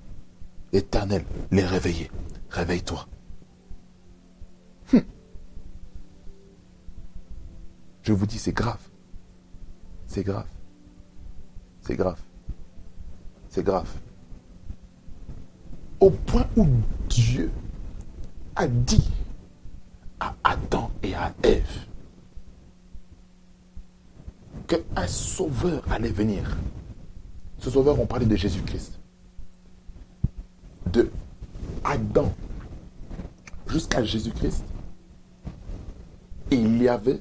l'Éternel, 0.72 1.25
les 1.51 1.65
réveillait. 1.65 2.12
Réveille-toi. 2.50 3.08
Hum. 4.94 5.03
Je 8.03 8.13
vous 8.13 8.25
dis, 8.25 8.39
c'est 8.39 8.53
grave. 8.53 8.79
C'est 10.08 10.24
grave. 10.24 10.48
C'est 11.82 11.96
grave. 11.96 12.20
C'est 13.50 13.63
grave. 13.63 13.89
Au 16.00 16.12
point 16.12 16.48
où 16.56 16.65
Dieu 17.10 17.51
a 18.56 18.68
dit 18.68 19.10
à 20.20 20.36
Adam 20.44 20.91
et 21.03 21.13
à 21.13 21.34
Ève 21.44 21.86
qu'un 24.68 25.08
sauveur 25.08 25.84
allait 25.91 26.12
venir. 26.12 26.58
Ce 27.60 27.70
sauveur, 27.70 28.00
on 28.00 28.06
parlait 28.06 28.25
de 28.25 28.36
Jésus-Christ. 28.36 29.00
De 30.92 31.12
Adam 31.84 32.34
jusqu'à 33.68 34.04
Jésus-Christ, 34.04 34.63
il 36.51 36.82
y 36.82 36.88
avait 36.88 37.20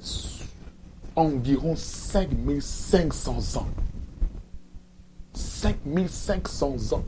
environ 1.15 1.75
5500 1.75 3.57
ans. 3.57 3.67
5500 5.33 6.93
ans 6.93 7.03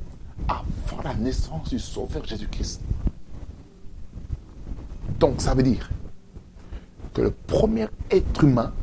avant 0.47 1.01
la 1.03 1.13
naissance 1.15 1.69
du 1.69 1.79
Sauveur 1.79 2.25
Jésus-Christ. 2.25 2.81
Donc 5.19 5.41
ça 5.41 5.53
veut 5.53 5.63
dire 5.63 5.89
que 7.13 7.21
le 7.21 7.31
premier 7.31 7.87
être 8.09 8.43
humain 8.43 8.73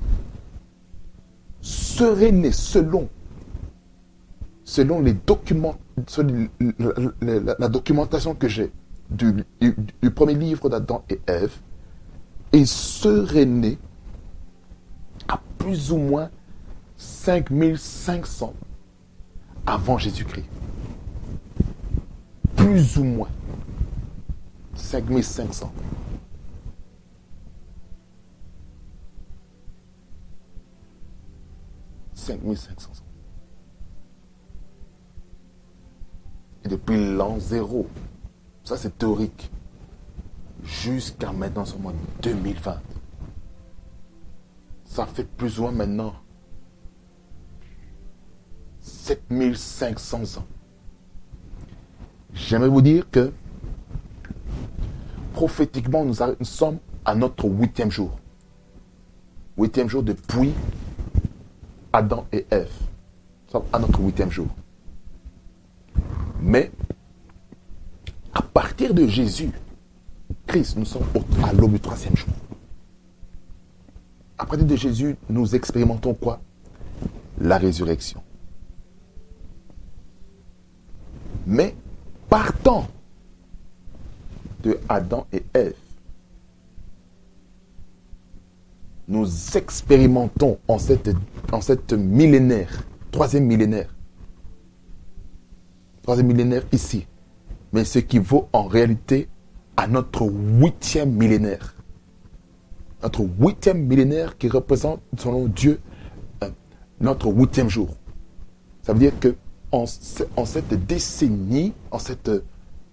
serait 1.61 2.33
né 2.33 2.53
selon, 2.53 3.09
selon 4.69 5.01
les 5.01 5.15
documents, 5.15 5.77
la, 7.23 7.69
documentation 7.69 8.35
que 8.35 8.49
j'ai 8.49 8.71
du, 9.09 9.33
premier 10.15 10.35
livre 10.35 10.69
d'Adam 10.69 11.03
et 11.09 11.19
Ève, 11.27 11.57
et 12.53 12.67
serait 12.67 13.47
né 13.47 13.79
à 15.27 15.41
plus 15.57 15.91
ou 15.91 15.97
moins 15.97 16.29
5500 16.99 18.53
avant 19.65 19.97
Jésus-Christ. 19.97 20.45
Plus 22.55 22.99
ou 22.99 23.05
moins 23.05 23.29
5500. 24.75 25.73
Et 32.31 32.98
depuis 36.69 37.17
l'an 37.17 37.39
zéro, 37.41 37.87
ça 38.65 38.77
c'est 38.77 38.97
théorique, 38.99 39.51
jusqu'à 40.63 41.33
maintenant, 41.33 41.65
mois 41.81 41.93
2020, 42.23 42.81
ça 44.85 45.07
fait 45.07 45.25
plus 45.25 45.59
ou 45.59 45.63
moins 45.63 45.73
maintenant 45.73 46.15
7500 48.81 50.39
ans. 50.39 50.47
J'aimerais 52.35 52.69
vous 52.69 52.83
dire 52.83 53.11
que 53.11 53.33
prophétiquement, 55.33 56.05
nous, 56.05 56.15
sommes 56.43 56.79
à 57.05 57.15
notre 57.15 57.47
huitième 57.47 57.91
jour. 57.91 58.19
Huitième 59.57 59.89
jour 59.89 60.03
depuis 60.03 60.53
Adam 61.93 62.27
et 62.33 62.47
Ève. 62.51 62.71
Nous 63.47 63.53
sommes 63.53 63.65
à 63.73 63.79
notre 63.79 64.01
huitième 64.01 64.31
jour. 64.31 64.49
Mais 66.41 66.71
à 68.33 68.43
partir 68.43 68.95
de 68.95 69.07
Jésus, 69.07 69.51
Christ, 70.47 70.77
nous 70.77 70.85
sommes 70.85 71.07
à 71.45 71.53
l'aube 71.53 71.73
du 71.73 71.81
troisième 71.81 72.17
jour. 72.17 72.29
À 74.39 74.47
partir 74.47 74.67
de 74.67 74.77
Jésus, 74.77 75.17
nous 75.29 75.55
expérimentons 75.55 76.15
quoi? 76.15 76.41
La 77.41 77.59
résurrection. 77.59 78.23
Mais 81.47 81.75
partant 82.29 82.87
de 84.63 84.79
Adam 84.89 85.27
et 85.33 85.43
Ève, 85.55 85.75
nous 89.09 89.27
expérimentons 89.57 90.59
en 90.69 90.79
cette, 90.79 91.11
en 91.51 91.61
cette 91.61 91.95
millénaire, 91.95 92.83
troisième 93.11 93.47
millénaire, 93.47 93.95
troisième 96.09 96.29
millénaire 96.29 96.63
ici, 96.73 97.07
mais 97.71 97.85
ce 97.85 97.99
qui 97.99 98.19
vaut 98.19 98.49
en 98.55 98.63
réalité 98.63 99.29
à 99.77 99.87
notre 99.87 100.23
huitième 100.23 101.13
millénaire. 101.13 101.75
Notre 103.03 103.27
huitième 103.39 103.85
millénaire 103.85 104.39
qui 104.39 104.49
représente, 104.49 105.03
selon 105.19 105.49
Dieu, 105.49 105.79
euh, 106.43 106.49
notre 106.99 107.29
huitième 107.29 107.69
jour. 107.69 107.91
Ça 108.81 108.95
veut 108.95 109.01
dire 109.01 109.21
que 109.21 109.37
en, 109.71 109.85
cette 109.85 110.87
décennie, 110.87 111.75
en 111.91 111.99
cette 111.99 112.31
euh, 112.31 112.43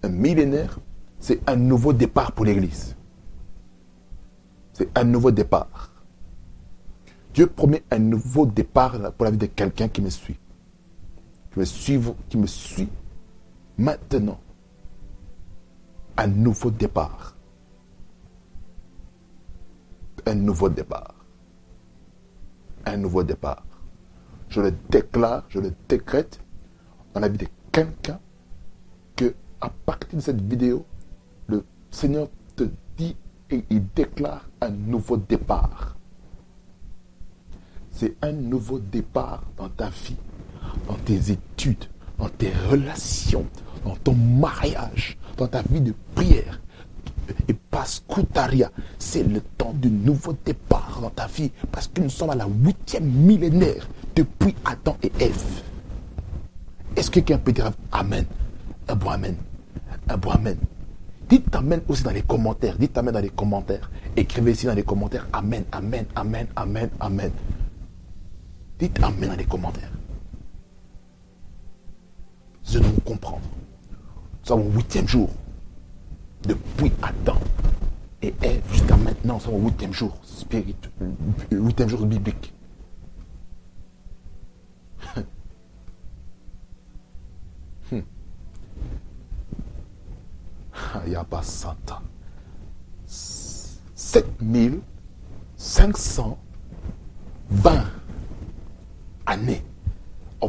millénaire, 0.06 0.78
c'est 1.18 1.40
un 1.48 1.56
nouveau 1.56 1.94
départ 1.94 2.32
pour 2.32 2.44
l'Église. 2.44 2.96
C'est 4.74 4.90
un 4.94 5.04
nouveau 5.04 5.30
départ. 5.30 5.90
Dieu 7.32 7.46
promet 7.46 7.82
un 7.90 7.98
nouveau 7.98 8.44
départ 8.44 9.10
pour 9.12 9.24
la 9.24 9.30
vie 9.30 9.38
de 9.38 9.46
quelqu'un 9.46 9.88
qui 9.88 10.02
me 10.02 10.10
suit. 10.10 10.38
Qui 11.54 11.60
me 11.60 11.64
suit, 11.64 11.98
qui 12.28 12.36
me 12.36 12.46
suit 12.46 12.90
maintenant. 13.78 14.40
Un 16.16 16.28
nouveau 16.28 16.70
départ. 16.70 17.36
Un 20.26 20.34
nouveau 20.34 20.68
départ. 20.68 21.14
Un 22.84 22.96
nouveau 22.96 23.22
départ. 23.22 23.64
Je 24.48 24.60
le 24.60 24.72
déclare, 24.88 25.44
je 25.48 25.58
le 25.60 25.72
décrète 25.88 26.40
dans 27.12 27.20
la 27.20 27.28
vie 27.28 27.38
de 27.38 27.48
quelqu'un 27.72 28.20
que 29.16 29.34
à 29.60 29.68
partir 29.68 30.16
de 30.18 30.22
cette 30.22 30.40
vidéo, 30.40 30.86
le 31.48 31.64
Seigneur 31.90 32.28
te 32.54 32.64
dit 32.96 33.16
et 33.50 33.64
il 33.70 33.86
déclare 33.94 34.48
un 34.60 34.70
nouveau 34.70 35.16
départ. 35.16 35.96
C'est 37.90 38.14
un 38.22 38.32
nouveau 38.32 38.78
départ 38.78 39.42
dans 39.56 39.68
ta 39.68 39.88
vie, 39.88 40.16
dans 40.86 40.96
tes 40.96 41.30
études, 41.30 41.86
dans 42.18 42.28
tes 42.28 42.52
relations, 42.70 43.46
dans 43.86 43.96
ton 43.96 44.14
mariage, 44.14 45.16
dans 45.36 45.46
ta 45.46 45.62
vie 45.62 45.80
de 45.80 45.94
prière. 46.14 46.60
Et 47.48 47.54
Pascutaria, 47.54 48.70
c'est 48.98 49.22
le 49.22 49.40
temps 49.40 49.72
du 49.72 49.90
nouveau 49.90 50.36
départ 50.44 50.98
dans 51.00 51.10
ta 51.10 51.26
vie, 51.26 51.50
parce 51.70 51.86
que 51.88 52.00
nous 52.00 52.10
sommes 52.10 52.30
à 52.30 52.34
la 52.34 52.46
huitième 52.46 53.04
millénaire 53.04 53.88
depuis 54.14 54.54
Adam 54.64 54.96
et 55.02 55.12
Ève. 55.20 55.62
Est-ce 56.96 57.10
que 57.10 57.20
quelqu'un 57.20 57.38
peut 57.38 57.52
dire 57.52 57.70
Amen? 57.92 58.24
Un 58.88 58.94
bon 58.96 59.10
Amen. 59.10 59.36
Un 60.08 60.16
bon 60.16 60.30
Amen. 60.30 60.56
Dites 61.28 61.54
Amen 61.54 61.80
aussi 61.88 62.02
dans 62.02 62.12
les 62.12 62.22
commentaires. 62.22 62.76
Dites 62.78 62.96
Amen 62.98 63.12
dans 63.12 63.20
les 63.20 63.30
commentaires. 63.30 63.90
Écrivez 64.16 64.52
ici 64.52 64.66
dans 64.66 64.74
les 64.74 64.84
commentaires 64.84 65.26
Amen, 65.32 65.64
Amen, 65.72 66.06
Amen, 66.14 66.46
Amen, 66.56 66.90
Amen. 67.00 67.30
Dites 68.78 68.98
Amen 69.02 69.30
dans 69.30 69.36
les 69.36 69.44
commentaires. 69.44 69.90
Je 72.64 72.78
dois 72.78 72.90
comprendre. 73.04 73.42
Nous 74.46 74.54
sommes 74.54 74.68
au 74.68 74.76
huitième 74.76 75.08
jour. 75.08 75.28
Depuis 76.46 76.92
Adam 77.02 77.36
et 78.22 78.32
jusqu'à 78.70 78.96
maintenant, 78.96 79.34
nous 79.34 79.40
sommes 79.40 79.64
huitième 79.64 79.92
jour 79.92 80.16
spirituel, 80.22 80.92
huitième 81.50 81.88
jour 81.88 82.06
biblique. 82.06 82.52
7520 95.56 96.36
années. 99.26 99.65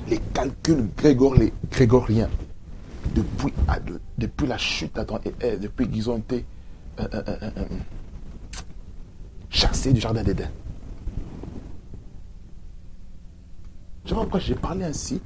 les 0.08 0.18
calculs 0.34 0.88
grégoriens, 0.96 2.28
depuis, 3.14 3.52
depuis 4.18 4.46
la 4.46 4.58
chute 4.58 4.98
et 5.40 5.56
depuis 5.56 5.88
qu'ils 5.88 6.10
ont 6.10 6.18
été 6.18 6.44
euh, 7.00 7.08
euh, 7.14 7.22
euh, 7.42 7.50
chassés 9.48 9.92
du 9.92 10.00
jardin 10.00 10.22
d'Éden. 10.22 10.50
Je 14.04 14.04
ne 14.04 14.08
sais 14.08 14.14
pas 14.14 14.20
pourquoi 14.22 14.40
j'ai 14.40 14.54
parlé 14.54 14.84
ainsi, 14.84 15.20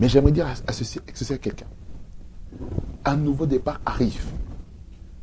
mais 0.00 0.08
j'aimerais 0.08 0.32
dire 0.32 0.46
à 0.66 0.72
ceci, 0.72 0.98
à 0.98 1.38
quelqu'un. 1.38 1.66
Un 3.04 3.16
nouveau 3.16 3.46
départ 3.46 3.80
arrive. 3.84 4.24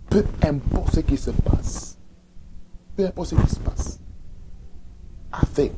Peu 0.09 0.25
importe 0.41 0.95
ce 0.95 0.99
qui 1.01 1.17
se 1.17 1.29
passe. 1.29 1.97
Peu 2.95 3.05
importe 3.05 3.29
ce 3.29 3.35
qui 3.35 3.49
se 3.49 3.59
passe. 3.59 3.99
Avec 5.31 5.73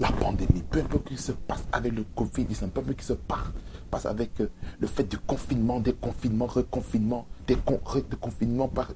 la 0.00 0.10
pandémie, 0.10 0.62
peu 0.68 0.80
importe 0.80 1.08
ce 1.10 1.14
qui 1.14 1.22
se 1.22 1.32
passe 1.32 1.64
avec 1.72 1.92
le 1.92 2.04
Covid-19, 2.16 2.68
peu 2.70 2.80
importe 2.80 2.88
ce 2.88 2.92
qui 2.92 3.04
se 3.04 3.12
passe, 3.12 4.06
avec 4.06 4.40
euh, 4.40 4.50
le 4.80 4.86
fait 4.86 5.04
du 5.04 5.18
confinement, 5.18 5.80
reconfinements, 5.80 7.26
des 7.46 7.56
confinements, 8.20 8.68
par, 8.68 8.92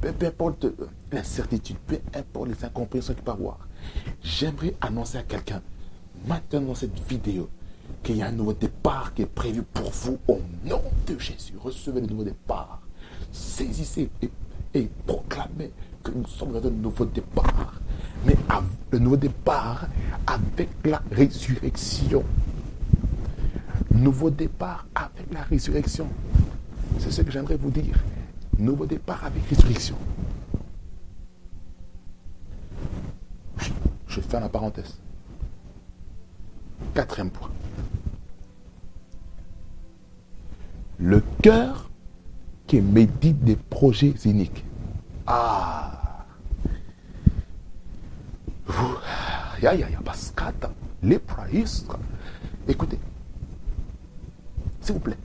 peu, 0.00 0.26
importe 0.26 0.64
euh, 0.66 0.88
l'incertitude, 1.12 1.76
peu 1.86 1.98
importe 2.14 2.48
les 2.48 2.64
incompréhensions 2.64 3.14
qu'il 3.14 3.24
peut 3.24 3.32
avoir. 3.32 3.68
J'aimerais 4.22 4.76
annoncer 4.80 5.18
à 5.18 5.22
quelqu'un, 5.22 5.60
maintenant 6.26 6.60
dans 6.60 6.74
cette 6.74 6.98
vidéo, 7.08 7.48
qu'il 8.02 8.16
y 8.16 8.22
a 8.22 8.28
un 8.28 8.32
nouveau 8.32 8.52
départ 8.52 9.12
qui 9.12 9.22
est 9.22 9.26
prévu 9.26 9.62
pour 9.62 9.90
vous 9.90 10.18
au 10.28 10.40
nom 10.64 10.82
de 11.06 11.18
Jésus. 11.18 11.54
Recevez 11.60 12.00
le 12.00 12.06
nouveau 12.06 12.24
départ. 12.24 12.83
Saisissez 13.34 14.08
et, 14.74 14.88
proclamez 15.06 15.72
que 16.04 16.12
nous 16.12 16.24
sommes 16.26 16.52
dans 16.52 16.64
un 16.64 16.70
nouveau 16.70 17.04
départ. 17.04 17.80
Mais 18.24 18.36
le 18.92 18.98
nouveau 19.00 19.16
départ 19.16 19.88
avec 20.24 20.68
la 20.84 21.02
résurrection. 21.10 22.22
Nouveau 23.90 24.30
départ 24.30 24.86
avec 24.94 25.32
la 25.32 25.42
résurrection. 25.42 26.06
C'est 27.00 27.10
ce 27.10 27.22
que 27.22 27.32
j'aimerais 27.32 27.56
vous 27.56 27.70
dire. 27.70 27.96
Nouveau 28.56 28.86
départ 28.86 29.24
avec 29.24 29.44
résurrection. 29.46 29.96
Je 34.06 34.20
fais 34.20 34.38
la 34.38 34.48
parenthèse. 34.48 34.96
Quatrième 36.94 37.30
point. 37.30 37.50
Le 41.00 41.20
cœur 41.42 41.90
médite 42.80 43.42
des 43.44 43.56
projets 43.56 44.14
iniques. 44.24 44.64
Ah. 45.26 46.24
Vous, 48.66 48.96
ya, 49.62 49.74
ya, 49.74 49.88
ya, 49.90 50.00
bascata, 50.00 50.70
les. 51.02 51.98
Écoutez, 52.66 52.98
s'il 54.80 54.94
vous 54.94 55.00
plaît, 55.00 55.18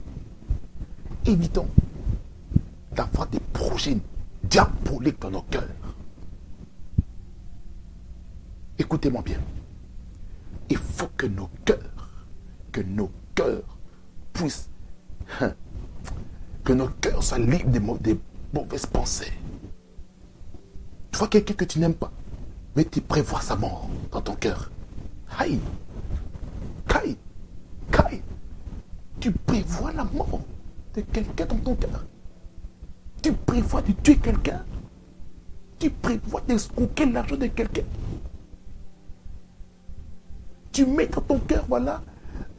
évitons 1.26 1.68
d'avoir 2.92 3.26
des 3.28 3.40
projets 3.40 3.96
diaboliques 4.44 5.20
dans 5.20 5.30
nos 5.30 5.42
cœurs. 5.42 5.94
Écoutez-moi 8.78 9.22
bien. 9.22 9.38
Il 10.68 10.76
faut 10.78 11.08
que 11.16 11.26
nos 11.26 11.50
cœurs, 11.64 12.24
que 12.72 12.80
nos 12.80 13.10
cœurs 13.34 13.78
puissent 14.32 14.70
Hein. 15.40 15.54
Que 16.64 16.72
nos 16.72 16.88
cœurs 17.00 17.22
soient 17.22 17.38
libres 17.38 17.98
des, 17.98 18.18
mauvaises 18.52 18.86
pensées. 18.86 19.32
Tu 21.10 21.18
vois 21.18 21.28
quelqu'un 21.28 21.54
que 21.54 21.64
tu 21.64 21.78
n'aimes 21.78 21.94
pas, 21.94 22.12
mais 22.76 22.84
tu 22.84 23.00
prévois 23.00 23.40
sa 23.40 23.56
mort 23.56 23.88
dans 24.12 24.20
ton 24.20 24.34
cœur. 24.34 24.70
Aïe, 25.38 25.58
Kai, 26.88 27.16
Kai, 27.92 28.22
tu 29.20 29.30
prévois 29.32 29.92
la 29.92 30.04
mort 30.04 30.40
de 30.94 31.00
quelqu'un 31.00 31.46
dans 31.46 31.58
ton 31.58 31.74
cœur. 31.76 32.04
Tu 33.22 33.32
prévois 33.32 33.82
de 33.82 33.92
tuer 33.92 34.16
quelqu'un. 34.16 34.64
Tu 35.78 35.90
prévois 35.90 36.42
d'escroquer 36.46 37.06
l'argent 37.06 37.36
de 37.36 37.46
quelqu'un. 37.46 37.84
Tu 40.72 40.86
mets 40.86 41.06
dans 41.06 41.20
ton 41.22 41.38
cœur, 41.38 41.64
voilà, 41.68 42.02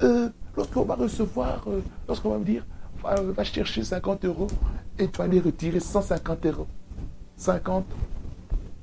euh, 0.03 0.29
Lorsqu'on 0.55 0.83
va 0.83 0.95
recevoir, 0.95 1.63
euh, 1.67 1.81
lorsqu'on 2.07 2.29
va 2.31 2.37
me 2.37 2.43
dire, 2.45 2.65
va, 3.03 3.43
chercher 3.43 3.83
50 3.83 4.25
euros 4.25 4.47
et 4.99 5.07
tu 5.07 5.17
vas 5.17 5.25
aller 5.25 5.39
retirer 5.39 5.79
150 5.79 6.45
euros. 6.45 6.67
50 7.37 7.85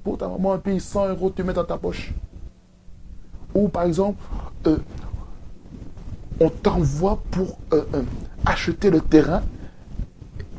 pour 0.03 0.19
ta 0.19 0.29
maman, 0.29 0.59
puis 0.59 0.81
100 0.81 1.09
euros, 1.11 1.31
tu 1.31 1.43
mets 1.43 1.53
dans 1.53 1.65
ta 1.65 1.79
poche. 1.79 2.13
Ou 3.55 3.69
par 3.69 3.85
exemple, 3.85 4.23
euh, 4.67 4.79
on 6.41 6.51
t'envoie 6.51 7.23
pour 7.31 7.59
euh, 7.73 7.85
acheter 8.45 8.91
le 8.91 9.01
terrain 9.01 9.43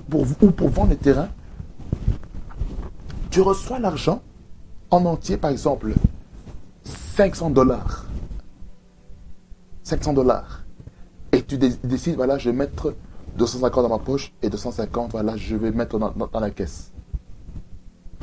pour, 0.09 0.25
ou 0.41 0.51
pour 0.51 0.69
vendre 0.69 0.91
le 0.91 0.97
terrain. 0.97 1.29
Tu 3.29 3.41
reçois 3.41 3.79
l'argent 3.79 4.21
en 4.91 5.05
entier, 5.05 5.37
par 5.37 5.51
exemple, 5.51 5.93
500 6.83 7.51
dollars. 7.51 8.05
500 9.83 10.13
dollars 10.13 10.59
et 11.31 11.43
tu 11.43 11.57
décides, 11.57 12.15
voilà, 12.15 12.37
je 12.37 12.49
vais 12.49 12.55
mettre 12.55 12.93
250 13.39 13.83
dans 13.83 13.89
ma 13.89 13.99
poche 13.99 14.33
et 14.41 14.49
250, 14.49 15.11
voilà, 15.11 15.37
je 15.37 15.55
vais 15.55 15.71
mettre 15.71 15.97
dans, 15.97 16.39
la 16.39 16.51
caisse. 16.51 16.91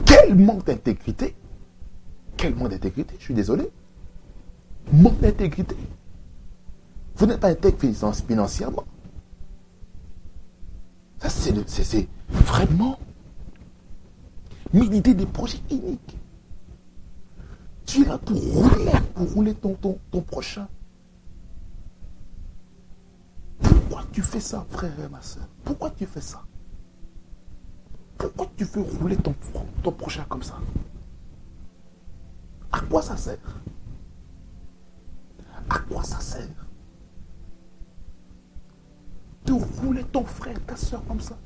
Quel 0.05 0.35
manque 0.37 0.67
d'intégrité? 0.67 1.35
Quel 2.37 2.55
manque 2.55 2.69
d'intégrité? 2.69 3.17
Je 3.19 3.25
suis 3.25 3.35
désolé. 3.35 3.71
Manque 4.93 5.19
d'intégrité. 5.21 5.75
Vous 7.17 7.25
n'êtes 7.25 7.41
pas 7.41 7.49
intègre 7.49 7.79
financièrement. 8.29 8.85
Ça, 11.19 11.31
c'est 11.31 12.09
vraiment 12.29 12.99
méditer 14.75 15.15
des 15.15 15.25
projets 15.25 15.61
uniques. 15.71 16.19
Tu 17.87 18.03
es 18.03 18.05
là 18.05 18.19
pour 18.19 18.37
rouler, 18.37 18.93
pour 19.15 19.33
rouler 19.33 19.55
ton, 19.55 19.75
ton, 19.75 19.99
ton 20.11 20.21
prochain. 20.21 20.69
Pourquoi 23.89 24.05
tu 24.13 24.21
fais 24.21 24.41
ça, 24.41 24.67
frère 24.69 24.99
et 24.99 25.09
ma 25.09 25.23
soeur? 25.23 25.47
Pourquoi 25.65 25.91
tu 25.91 26.07
fais 26.07 26.21
ça? 26.21 26.43
Pourquoi 28.19 28.51
tu 28.57 28.65
fais 28.65 28.81
rouler 28.81 29.17
ton, 29.17 29.33
ton 29.83 29.93
prochain 29.93 30.25
comme 30.29 30.43
ça? 30.43 30.59
À 32.73 32.81
quoi 32.81 33.01
ça 33.01 33.17
sert? 33.17 33.61
À 35.71 35.79
quoi 35.79 36.03
ça 36.03 36.19
sert? 36.19 36.49
De 39.45 39.53
rouler 39.53 40.03
ton 40.05 40.25
frère, 40.25 40.59
ta 40.67 40.77
soeur 40.77 41.05
comme 41.07 41.21
ça? 41.21 41.39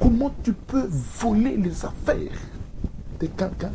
Comment 0.00 0.32
tu 0.42 0.52
peux 0.52 0.88
voler 0.88 1.56
les 1.56 1.84
affaires 1.84 2.38
de 3.20 3.26
quelqu'un 3.26 3.70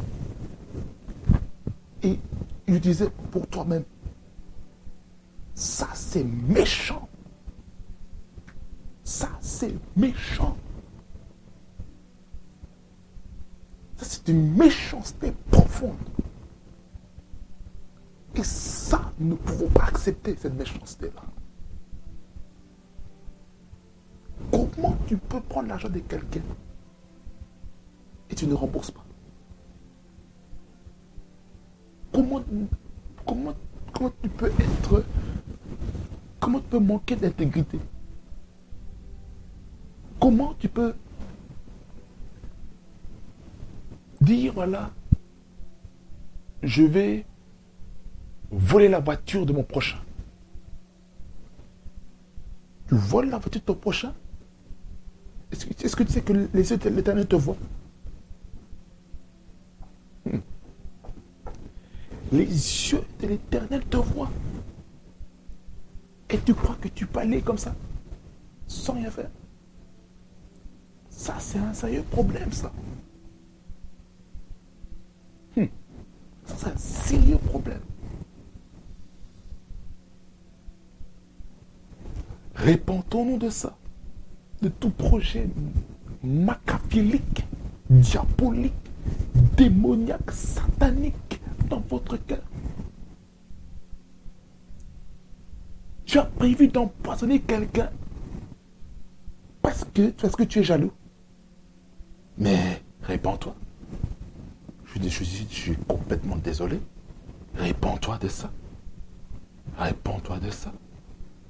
et 2.04 2.20
utiliser 2.68 3.10
pour 3.32 3.48
toi-même 3.48 3.86
ça, 5.58 5.90
c'est 5.96 6.24
méchant. 6.24 7.10
Ça, 9.04 9.28
c'est 9.42 9.74
méchant. 9.96 10.56
Ça, 13.96 14.06
c'est 14.06 14.28
une 14.28 14.54
méchanceté 14.54 15.34
profonde. 15.50 15.98
Et 18.36 18.44
ça, 18.44 19.12
nous 19.18 19.30
ne 19.30 19.36
pouvons 19.36 19.70
pas 19.70 19.86
accepter 19.86 20.36
cette 20.40 20.54
méchanceté-là. 20.54 21.24
Comment 24.52 24.96
tu 25.08 25.18
peux 25.18 25.42
prendre 25.42 25.70
l'argent 25.70 25.90
de 25.90 26.00
quelqu'un 26.00 26.42
et 28.30 28.36
tu 28.36 28.46
ne 28.46 28.54
rembourses 28.54 28.92
pas? 28.92 29.06
Comment, 32.14 32.44
comment, 33.26 33.56
comment 33.92 34.12
tu 34.22 34.30
peux 34.30 34.52
être 34.60 35.04
Comment 36.40 36.60
tu 36.60 36.68
peux 36.68 36.80
manquer 36.80 37.16
d'intégrité? 37.16 37.80
Comment 40.20 40.54
tu 40.60 40.70
peux 40.70 40.94
dire, 44.22 44.54
voilà, 44.54 44.92
je 46.64 46.84
vais 46.84 47.26
voler 48.52 48.88
la 48.88 49.00
voiture 49.00 49.46
de 49.46 49.54
mon 49.54 49.64
prochain? 49.64 50.00
Tu 52.88 52.96
voles 52.96 53.30
la 53.30 53.38
voiture 53.38 53.62
de 53.62 53.66
ton 53.66 53.76
prochain? 53.76 54.14
Est-ce 55.52 55.96
que, 55.96 56.04
tu 56.04 56.12
sais 56.12 56.22
que 56.22 56.34
les 56.34 56.72
yeux 56.72 56.78
de 56.78 56.90
l'éternel 56.90 57.28
te 57.28 57.36
voient? 57.36 57.58
Hmm. 60.26 60.40
Les 62.32 62.46
yeux 62.46 63.04
de 63.22 63.28
l'éternel 63.28 63.86
te 63.86 63.98
voient. 63.98 64.32
Et 66.30 66.38
tu 66.40 66.54
crois 66.54 66.76
que 66.82 66.90
tu 66.90 67.06
peux 67.06 67.20
aller 67.20 67.42
comme 67.42 67.58
ça, 67.58 67.74
sans 68.68 68.94
rien 68.94 69.10
faire? 69.10 69.30
Ça, 71.10 71.36
c'est 71.40 71.58
un 71.58 71.74
sérieux 71.74 72.04
problème, 72.12 72.52
ça. 72.52 72.72
Hmm. 75.56 75.66
Ça, 76.46 76.56
c'est 76.58 76.68
un 76.68 76.78
sérieux 76.78 77.38
problème. 77.38 77.82
Répentons-nous 82.56 83.38
de 83.38 83.50
ça, 83.50 83.78
de 84.62 84.70
tout 84.70 84.90
projet 84.90 85.48
machiavélique, 86.24 87.46
diabolique, 87.90 88.74
démoniaque, 89.56 90.32
satanique 90.32 91.40
dans 91.70 91.80
votre 91.80 92.18
cœur. 92.18 92.42
Tu 96.08 96.18
as 96.18 96.24
prévu 96.24 96.70
d'empoisonner 96.70 97.42
quelqu'un 97.42 97.90
parce 99.62 99.84
que, 99.94 100.10
parce 100.12 100.38
que 100.38 100.44
tu 100.44 100.60
es 100.60 100.64
jaloux? 100.64 100.94
Mais 102.38 102.82
répands-toi. 103.04 103.54
Je, 104.86 105.02
je, 105.04 105.10
je 105.10 105.24
suis 105.24 105.76
complètement 105.76 106.38
désolé. 106.38 106.80
Répands-toi 107.56 108.18
de 108.20 108.30
ça. 108.30 108.50
Répands-toi 109.78 110.40
de 110.40 110.50
ça. 110.50 110.72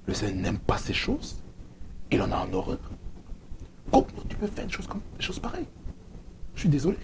Le 0.08 0.15
Seigneur 0.15 0.41
n'aime 0.41 0.60
pas 0.60 0.80
ces 0.80 0.93
choses. 0.93 1.39
Il 2.10 2.20
en 2.24 2.32
a 2.32 2.38
en 2.38 2.52
horreur. 2.52 2.80
Comment 3.91 4.08
tu 4.28 4.38
peux 4.38 4.48
faire 4.48 4.63
une 4.63 4.72
chose 4.72 4.88
comme 4.88 5.02
pareilles? 5.39 5.67
Je 6.56 6.62
suis 6.62 6.70
désolé. 6.70 6.98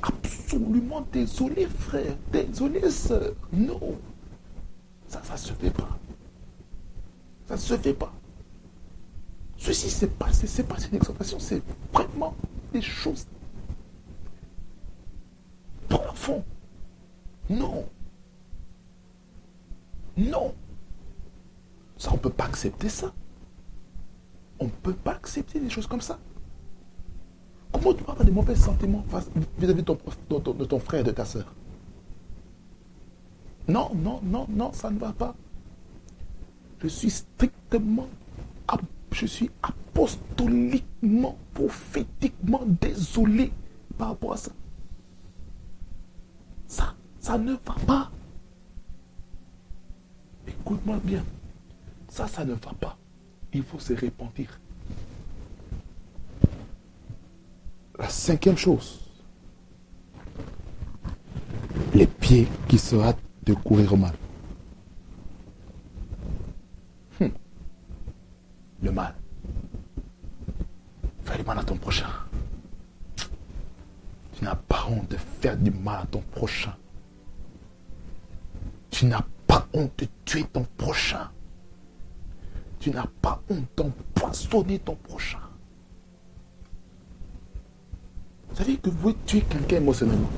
Absolument 0.00 1.06
désolé, 1.12 1.66
frère. 1.66 2.16
Désolé, 2.32 2.90
sœur. 2.90 3.34
Non. 3.52 3.98
Ça, 5.08 5.22
ça 5.22 5.36
se 5.36 5.52
fait 5.52 5.70
pas. 5.70 5.93
Ça 7.46 7.54
ne 7.54 7.60
se 7.60 7.76
fait 7.76 7.94
pas. 7.94 8.12
Ceci, 9.56 9.90
c'est 9.90 10.08
pas, 10.08 10.32
c'est 10.32 10.66
pas 10.66 10.76
une 10.90 10.96
exhortation, 10.96 11.38
c'est 11.38 11.62
vraiment 11.92 12.34
des 12.72 12.82
choses 12.82 13.26
profondes. 15.88 16.44
Non. 17.48 17.86
Non. 20.16 20.54
Ça, 21.96 22.10
on 22.10 22.14
ne 22.14 22.18
peut 22.18 22.30
pas 22.30 22.44
accepter 22.44 22.88
ça. 22.88 23.12
On 24.58 24.64
ne 24.64 24.70
peut 24.70 24.94
pas 24.94 25.12
accepter 25.12 25.60
des 25.60 25.70
choses 25.70 25.86
comme 25.86 26.00
ça. 26.00 26.18
Comment 27.72 27.92
tu 27.92 28.04
peux 28.04 28.10
avoir 28.12 28.24
des 28.24 28.32
mauvais 28.32 28.54
sentiments 28.54 29.04
vis-à-vis 29.58 29.82
de, 29.82 30.52
de 30.52 30.64
ton 30.64 30.78
frère 30.78 31.00
et 31.00 31.04
de 31.04 31.10
ta 31.10 31.24
soeur 31.24 31.52
Non, 33.66 33.90
non, 33.94 34.20
non, 34.22 34.46
non, 34.48 34.72
ça 34.72 34.90
ne 34.90 34.98
va 34.98 35.12
pas. 35.12 35.34
Je 36.84 36.88
suis 36.90 37.08
strictement, 37.08 38.08
je 39.10 39.24
suis 39.24 39.50
apostoliquement, 39.62 41.38
prophétiquement 41.54 42.60
désolé 42.78 43.50
par 43.96 44.08
rapport 44.08 44.34
à 44.34 44.36
ça. 44.36 44.50
Ça, 46.66 46.94
ça 47.20 47.38
ne 47.38 47.52
va 47.52 47.74
pas. 47.86 48.10
Écoute-moi 50.46 51.00
bien. 51.02 51.24
Ça, 52.10 52.28
ça 52.28 52.44
ne 52.44 52.52
va 52.52 52.72
pas. 52.78 52.98
Il 53.54 53.62
faut 53.62 53.78
se 53.78 53.94
repentir. 53.94 54.60
La 57.98 58.10
cinquième 58.10 58.58
chose, 58.58 59.00
les 61.94 62.06
pieds 62.06 62.46
qui 62.68 62.76
se 62.76 62.96
de 63.46 63.54
courir 63.54 63.96
mal. 63.96 64.14
Hmm. 67.20 67.28
Le 68.84 68.92
mal. 68.92 69.14
Fais 71.24 71.38
du 71.38 71.42
mal 71.42 71.58
à 71.58 71.64
ton 71.64 71.76
prochain. 71.76 72.06
Tu 74.34 74.44
n'as 74.44 74.54
pas 74.54 74.86
honte 74.88 75.10
de 75.10 75.16
faire 75.16 75.56
du 75.56 75.70
mal 75.70 76.02
à 76.02 76.06
ton 76.06 76.20
prochain. 76.20 76.76
Tu 78.90 79.06
n'as 79.06 79.24
pas 79.46 79.66
honte 79.72 79.98
de 79.98 80.06
tuer 80.26 80.44
ton 80.44 80.64
prochain. 80.76 81.30
Tu 82.78 82.90
n'as 82.90 83.06
pas 83.22 83.42
honte 83.48 83.66
d'empoisonner 83.74 84.78
ton 84.78 84.96
prochain. 84.96 85.40
Vous 88.50 88.56
savez 88.56 88.76
que 88.76 88.90
vous 88.90 88.96
pouvez 88.96 89.16
tuer 89.24 89.40
quelqu'un 89.40 89.76
émotionnellement. 89.76 90.30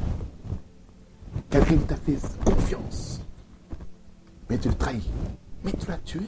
Quelqu'un 1.50 1.76
qui 1.78 1.84
t'a 1.84 1.96
fait 1.96 2.18
confiance. 2.44 3.20
Mais 4.48 4.56
tu 4.56 4.68
le 4.68 4.74
trahis. 4.74 5.10
Mais 5.64 5.72
tu 5.72 5.86
l'as 5.88 5.98
tué. 5.98 6.22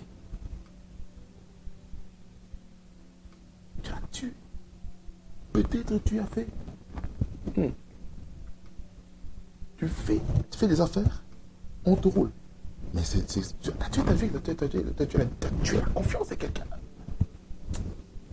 Tu 3.83 3.91
l'as 3.91 4.01
tué. 4.11 4.33
Peut-être 5.63 5.99
tu 6.05 6.21
as 6.21 6.27
fait. 6.27 6.47
Hmm. 7.57 7.71
Tu 9.77 9.89
fais, 9.89 10.21
tu 10.51 10.59
fais 10.59 10.69
des 10.69 10.81
affaires, 10.81 11.23
on 11.85 11.97
te 11.97 12.09
roule. 12.09 12.31
Mais 12.95 13.03
c'est, 13.03 13.27
tu 13.27 13.41
as 13.81 13.91
tué 13.91 14.03
ta 14.03 14.13
vie, 14.13 14.29
tu 14.43 14.51
as 14.51 15.07
tué 15.07 15.77
la 15.77 15.87
confiance 15.87 16.29
de 16.29 16.35
quelqu'un. 16.35 16.65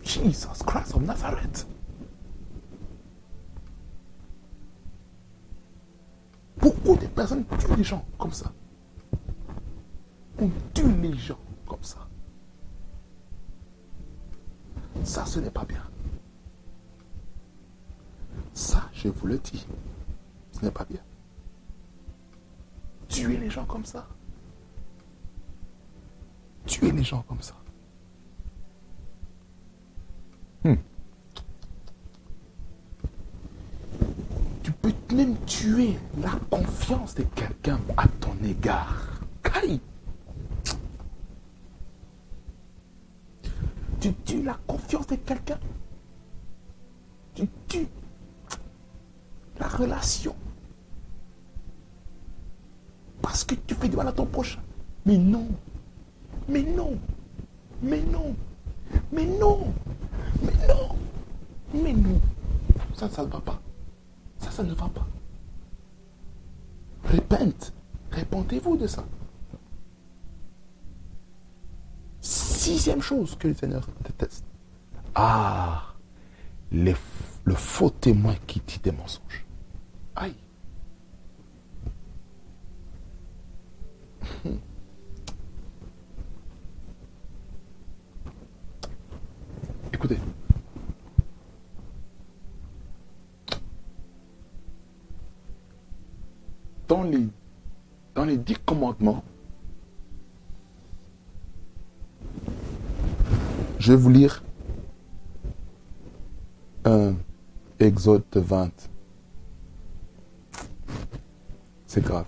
Jesus 0.02 0.62
Christ 0.64 0.94
of 0.94 1.02
Nazareth. 1.02 1.66
Beaucoup 6.58 6.96
de 6.96 7.06
personnes 7.06 7.44
tuent 7.58 7.76
les 7.76 7.84
gens 7.84 8.04
comme 8.18 8.32
ça? 8.32 8.52
On 10.40 10.48
tue 10.74 10.92
les 11.02 11.16
gens 11.16 11.38
comme 11.66 11.82
ça. 11.82 12.06
Ça, 15.04 15.26
ce 15.26 15.40
n'est 15.40 15.50
pas 15.50 15.64
bien. 15.64 15.82
Ça, 18.56 18.88
je 18.94 19.08
vous 19.08 19.26
le 19.26 19.36
dis, 19.36 19.66
ce 20.52 20.64
n'est 20.64 20.70
pas 20.70 20.86
bien. 20.86 21.00
Tuer 23.08 23.36
les 23.36 23.50
gens 23.50 23.66
comme 23.66 23.84
ça 23.84 24.08
tuer 26.66 26.92
les 26.92 27.04
gens 27.04 27.22
comme 27.22 27.40
ça. 27.40 27.54
Hmm. 30.64 30.74
Tu 34.62 34.72
peux 34.72 34.92
même 35.14 35.36
tuer 35.46 35.96
la 36.20 36.32
confiance 36.50 37.14
de 37.14 37.22
quelqu'un 37.22 37.78
à 37.96 38.08
ton 38.08 38.36
égard. 38.44 39.20
Kai. 39.42 39.80
Tu 44.00 44.12
tues 44.24 44.42
la 44.42 44.58
confiance 44.66 45.06
de 45.06 45.16
quelqu'un. 45.16 45.58
Tu 47.34 47.48
tues 47.68 47.88
la 49.58 49.68
relation. 49.68 50.34
Parce 53.22 53.44
que 53.44 53.54
tu 53.54 53.74
fais 53.74 53.88
du 53.88 53.96
mal 53.96 54.08
à 54.08 54.12
ton 54.12 54.26
prochain. 54.26 54.60
Mais 55.04 55.16
non, 55.16 55.46
mais 56.48 56.62
non, 56.62 56.98
mais 57.82 58.02
non, 58.02 58.34
mais 59.12 59.26
non, 59.26 59.72
mais 60.42 60.66
non, 60.68 60.96
mais 61.74 61.92
non. 61.92 62.20
Ça, 62.94 63.08
ça 63.08 63.24
ne 63.24 63.30
va 63.30 63.40
pas. 63.40 63.60
Ça, 64.38 64.50
ça 64.50 64.62
ne 64.62 64.74
va 64.74 64.88
pas. 64.88 65.06
Répète, 67.04 67.72
répentez-vous 68.10 68.76
de 68.76 68.86
ça. 68.86 69.04
Sixième 72.20 73.00
chose 73.00 73.36
que 73.36 73.48
le 73.48 73.54
Seigneur 73.54 73.86
déteste. 74.04 74.44
Ah, 75.14 75.94
le 76.72 76.94
faux 77.54 77.90
témoin 77.90 78.34
qui 78.46 78.60
dit 78.66 78.80
des 78.82 78.92
mensonges. 78.92 79.45
Aïe. 80.16 80.34
Écoutez. 89.92 90.18
Dans 96.88 97.02
les, 97.02 97.28
dans 98.14 98.24
les 98.24 98.38
dix 98.38 98.56
commandements, 98.64 99.22
je 103.78 103.92
vais 103.92 103.98
vous 103.98 104.08
lire 104.08 104.42
un 106.86 107.16
Exode 107.78 108.24
20. 108.34 108.88
Grave. 112.00 112.26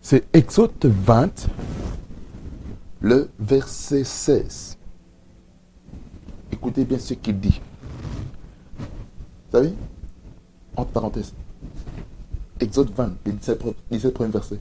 C'est 0.00 0.24
Exode 0.34 0.72
20, 0.84 1.48
le 3.00 3.30
verset 3.38 4.02
16. 4.02 4.76
Écoutez 6.52 6.84
bien 6.84 6.98
ce 6.98 7.14
qu'il 7.14 7.38
dit. 7.38 7.60
Vous 8.78 8.86
savez 9.52 9.74
Entre 10.76 10.90
parenthèses. 10.90 11.32
Exode 12.58 12.90
20, 12.90 13.12
les 13.24 13.32
17, 13.32 14.12
premiers 14.12 14.30
versets. 14.30 14.60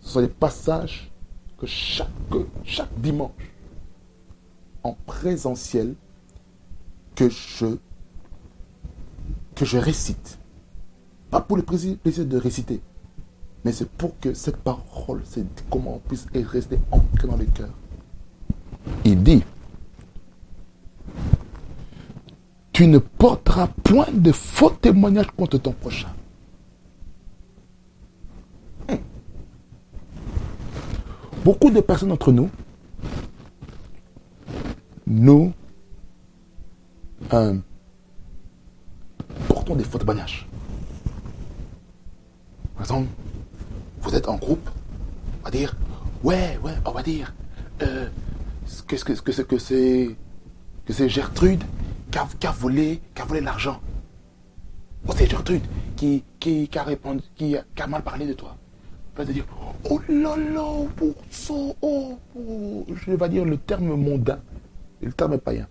Ce 0.00 0.10
sont 0.10 0.20
les 0.20 0.28
passages 0.28 1.10
que 1.58 1.66
chaque, 1.66 2.08
chaque 2.64 3.00
dimanche, 3.00 3.30
en 4.82 4.94
présentiel, 5.06 5.94
que 7.18 7.28
je, 7.28 7.66
que 9.56 9.64
je 9.64 9.76
récite. 9.76 10.38
Pas 11.32 11.40
pour 11.40 11.56
le 11.56 11.64
plaisir 11.64 11.96
de 12.04 12.36
réciter, 12.38 12.80
mais 13.64 13.72
c'est 13.72 13.90
pour 13.90 14.18
que 14.20 14.34
cette 14.34 14.58
parole, 14.58 15.22
c'est 15.24 15.44
comment 15.68 15.96
on 15.96 15.98
puisse 15.98 16.26
rester 16.32 16.78
ancré 16.92 17.26
dans 17.26 17.36
le 17.36 17.44
cœur. 17.46 17.70
Il 19.04 19.20
dit, 19.24 19.42
tu 22.72 22.86
ne 22.86 22.98
porteras 22.98 23.66
point 23.66 24.06
de 24.12 24.30
faux 24.30 24.70
témoignages 24.70 25.32
contre 25.36 25.58
ton 25.58 25.72
prochain. 25.72 26.14
Hmm. 28.88 28.94
Beaucoup 31.44 31.70
de 31.70 31.80
personnes 31.80 32.12
entre 32.12 32.30
nous, 32.30 32.48
nous 35.08 35.52
euh, 37.32 37.54
portons 39.48 39.74
des 39.74 39.84
faux 39.84 39.98
témoignages. 39.98 40.46
Par 42.74 42.82
exemple, 42.82 43.08
vous 44.02 44.14
êtes 44.14 44.28
en 44.28 44.36
groupe, 44.36 44.68
on 45.40 45.44
va 45.44 45.50
dire, 45.50 45.76
ouais, 46.22 46.58
ouais, 46.62 46.74
on 46.84 46.92
va 46.92 47.02
dire, 47.02 47.34
euh, 47.82 48.08
qu'est-ce 48.86 49.04
que, 49.04 49.12
que 49.12 49.32
c'est 49.32 49.46
que 49.46 49.58
c'est 49.58 50.16
que 50.86 50.92
c'est 50.92 51.08
Gertrude 51.08 51.62
qui 52.10 52.46
a, 52.46 52.50
volé, 52.50 53.00
qui 53.14 53.20
a 53.22 53.24
volé 53.24 53.40
l'argent. 53.40 53.80
Oh, 55.06 55.12
c'est 55.14 55.30
Gertrude 55.30 55.62
qui, 55.96 56.24
qui, 56.40 56.68
a 56.74 56.82
répondu, 56.82 57.22
qui, 57.36 57.56
mal 57.88 58.02
parlé 58.02 58.26
de 58.26 58.32
toi. 58.32 58.56
va 59.16 59.26
te 59.26 59.32
dire, 59.32 59.44
oh 59.90 60.00
là 60.08 60.36
là, 60.36 60.86
pour 60.96 61.14
ça, 61.30 61.54
oh, 61.82 62.18
je 62.34 63.10
vais 63.10 63.28
dire 63.28 63.44
le 63.44 63.58
terme 63.58 63.94
mondain, 63.96 64.40
le 65.02 65.12
terme 65.12 65.38
païen. 65.38 65.66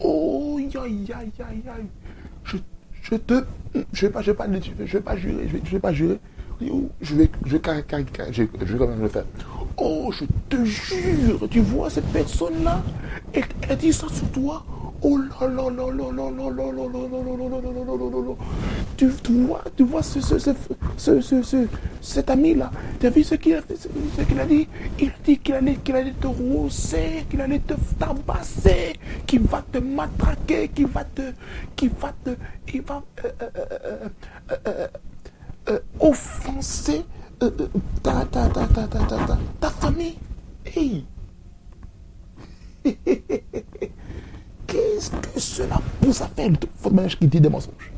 Oh, 0.00 0.58
aïe, 0.58 0.70
aïe, 0.76 1.06
aïe, 1.14 1.32
aïe, 1.40 1.86
je, 2.44 2.56
je 3.02 3.14
te, 3.16 3.44
je 3.92 4.06
vais 4.06 4.12
pas, 4.12 4.22
je 4.22 4.30
vais 4.30 4.86
je 4.86 4.92
vais 4.98 5.00
pas 5.02 5.16
jurer, 5.16 5.48
je 5.48 5.52
vais, 5.52 5.62
je 5.64 5.70
vais 5.70 5.80
pas 5.80 5.92
jurer, 5.92 6.18
je 6.60 6.66
vais, 6.66 6.70
je 7.00 7.14
vais, 7.14 7.30
je 7.46 7.56
vais 7.56 8.78
quand 8.78 8.88
même 8.88 9.02
le 9.02 9.08
faire. 9.08 9.24
Oh, 9.78 10.12
je 10.12 10.24
te 10.48 10.64
jure, 10.64 11.48
tu 11.50 11.60
vois 11.60 11.90
cette 11.90 12.06
personne-là, 12.12 12.82
elle, 13.32 13.44
elle 13.68 13.78
dit 13.78 13.92
ça 13.92 14.06
sur 14.08 14.28
toi. 14.30 14.64
Oh 15.04 15.18
là 15.18 15.48
là 15.48 15.68
là 15.68 15.90
là 15.90 16.12
là 16.12 16.30
là 16.30 16.50
là 16.50 16.70
là 16.70 16.72
là 16.72 16.98
là 16.98 17.08
là 17.08 17.58
là 17.58 17.72
là 17.72 17.96
là 17.96 18.20
là 18.28 18.34
Tu 18.96 19.06
vois, 19.06 19.64
tu 19.76 19.84
vois 19.84 20.02
ce, 20.02 20.20
ce, 20.20 20.38
ce, 20.38 21.20
ce, 21.20 21.42
ce 21.42 21.66
cet 22.00 22.30
ami-là. 22.30 22.70
Tu 23.00 23.06
as 23.06 23.10
vu 23.10 23.24
ce 23.24 23.34
qu'il 23.36 23.54
a 23.54 23.62
fait, 23.62 23.74
a 24.38 24.46
dit? 24.46 24.68
Il 24.98 25.08
a 25.08 25.12
dit 25.24 25.38
qu'il 25.38 25.54
allait, 25.54 25.78
allait 25.92 26.12
te 26.12 26.26
rousser, 26.26 27.24
qu'il 27.30 27.40
allait 27.40 27.60
te 27.60 27.74
tabasser, 27.98 28.94
qu'il 29.26 29.40
va 29.42 29.62
te 29.62 29.78
matraquer, 29.78 30.68
qu'il 30.68 30.86
va 30.86 31.04
te, 31.04 31.32
qu'il 31.74 31.90
va 31.90 32.12
te, 32.24 32.30
il 32.72 32.82
va 32.82 33.02
offenser 36.00 37.04
ta, 38.02 38.24
ta, 38.26 38.48
ta, 38.48 38.66
ta, 39.60 39.70
famille. 39.70 40.16
Hey 40.64 41.04
Qu'est-ce 44.66 45.10
que 45.10 45.40
cela 45.40 45.80
pousse 46.00 46.20
à 46.20 46.28
faire 46.28 46.48
le 46.50 46.90
ménage 46.90 47.18
qui 47.18 47.26
dit 47.26 47.40
des 47.40 47.48
mensonges? 47.48 47.92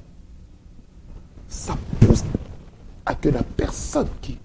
Ça 1.55 1.79
pousse 2.01 2.25
à 3.07 3.14
que 3.14 3.29
la 3.31 3.43
personne 3.43 4.09
qui 4.21 4.38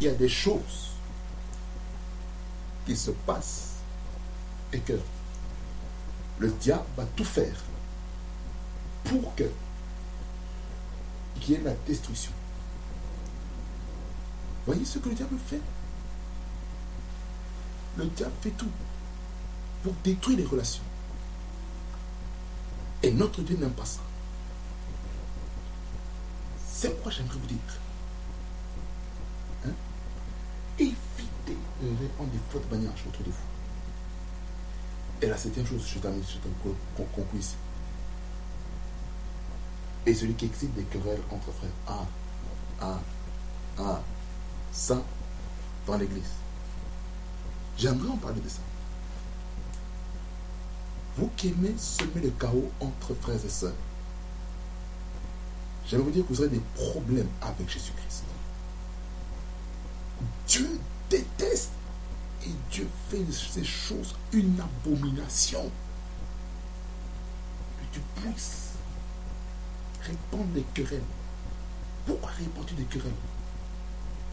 il 0.00 0.06
y 0.06 0.10
a 0.10 0.14
des 0.14 0.28
choses 0.28 0.90
qui 2.86 2.96
se 2.96 3.10
passent 3.10 3.74
et 4.72 4.80
que 4.80 4.98
le 6.38 6.50
diable 6.52 6.84
va 6.96 7.04
tout 7.16 7.24
faire 7.24 7.56
pour 9.04 9.34
qu'il 9.34 9.50
y 11.48 11.54
ait 11.54 11.60
la 11.62 11.74
destruction. 11.86 12.32
Voyez 14.66 14.84
ce 14.84 14.98
que 14.98 15.08
le 15.08 15.14
diable 15.14 15.36
fait 15.46 15.60
Le 17.96 18.06
diable 18.06 18.32
fait 18.40 18.50
tout 18.50 18.70
pour 19.82 19.92
détruire 20.04 20.38
les 20.38 20.44
relations. 20.44 20.82
Et 23.02 23.10
notre 23.10 23.42
Dieu 23.42 23.56
n'aime 23.56 23.72
pas 23.72 23.84
ça. 23.84 24.00
C'est 26.70 26.90
pourquoi 26.90 27.12
j'aimerais 27.12 27.38
vous 27.38 27.46
dire 27.46 27.58
de 31.94 32.02
répandre 32.02 32.30
des 32.30 32.38
fautes 32.50 32.70
manières 32.70 32.92
autour 33.06 33.24
de 33.24 33.30
vous. 33.30 33.36
Et 35.22 35.26
la 35.26 35.36
septième 35.36 35.66
chose, 35.66 35.86
je 35.86 35.98
t'amène, 35.98 36.22
je 36.26 36.38
conclue 37.14 37.38
ici. 37.38 37.56
Et 40.06 40.14
celui 40.14 40.34
qui 40.34 40.46
excite 40.46 40.72
des 40.74 40.84
querelles 40.84 41.20
entre 41.30 41.52
frères. 41.52 41.70
Ah, 41.86 42.06
ah, 42.80 43.00
ah, 43.78 44.00
ça, 44.72 45.02
dans 45.86 45.98
l'église. 45.98 46.22
J'aimerais 47.76 48.08
en 48.08 48.16
parler 48.16 48.40
de 48.40 48.48
ça. 48.48 48.60
Vous 51.16 51.30
qui 51.36 51.48
aimez 51.48 51.74
semer 51.76 52.22
le 52.22 52.30
chaos 52.30 52.70
entre 52.80 53.14
frères 53.14 53.44
et 53.44 53.48
sœurs, 53.48 53.74
j'aimerais 55.86 56.04
vous 56.04 56.10
dire 56.12 56.26
que 56.26 56.32
vous 56.32 56.40
aurez 56.40 56.48
des 56.48 56.62
problèmes 56.74 57.28
avec 57.42 57.68
Jésus-Christ. 57.68 58.24
Dieu 60.46 60.80
déteste 61.10 61.72
et 62.44 62.50
Dieu 62.70 62.88
fait 63.08 63.22
de 63.22 63.32
ces 63.32 63.64
choses 63.64 64.14
une 64.32 64.58
abomination. 64.60 65.70
Que 67.78 67.84
tu 67.94 68.00
puisses 68.16 68.72
répandre 70.02 70.46
des 70.46 70.64
querelles. 70.74 71.02
Pourquoi 72.06 72.30
répands-tu 72.30 72.74
des 72.74 72.84
querelles 72.84 73.12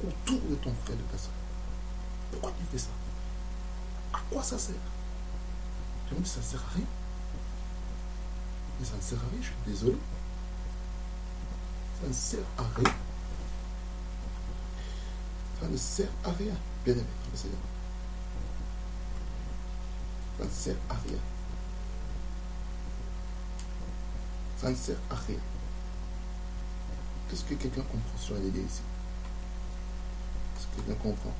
autour 0.03 0.39
de 0.49 0.55
ton 0.55 0.73
frère, 0.85 0.95
de 0.95 1.01
ta 1.03 1.17
Pourquoi 2.31 2.51
tu 2.57 2.63
fais 2.71 2.77
ça? 2.77 2.89
À 4.13 4.19
quoi 4.31 4.43
ça 4.43 4.57
sert? 4.57 4.75
Je 6.09 6.15
me 6.15 6.21
dis, 6.21 6.29
ça 6.29 6.39
ne 6.39 6.45
sert 6.45 6.61
à 6.61 6.75
rien. 6.75 6.85
Mais 8.79 8.85
ça 8.85 8.95
ne 8.95 9.01
sert 9.01 9.17
à 9.17 9.29
rien, 9.31 9.41
je 9.41 9.47
suis 9.47 9.55
désolé. 9.65 9.97
Ça 12.01 12.07
ne 12.07 12.13
sert 12.13 12.45
à 12.57 12.63
rien. 12.75 12.93
Ça 15.59 15.67
ne 15.67 15.77
sert 15.77 16.09
à 16.23 16.31
rien, 16.31 16.53
bien 16.85 16.93
aimé 16.93 17.03
Seigneur. 17.33 17.57
Ça 20.37 20.45
ne 20.45 20.49
sert 20.49 20.75
à 20.89 20.93
rien. 20.93 21.19
Ça 24.61 24.69
ne 24.69 24.75
sert 24.75 24.97
à 25.09 25.15
rien. 25.15 25.39
Qu'est-ce 27.29 27.43
que 27.43 27.55
quelqu'un 27.55 27.81
comprend 27.81 28.17
sur 28.19 28.35
l'idée 28.35 28.61
ici? 28.61 28.81
Est-ce 30.57 30.67
que 30.67 30.81
quelqu'un 30.81 31.01
comprend? 31.01 31.33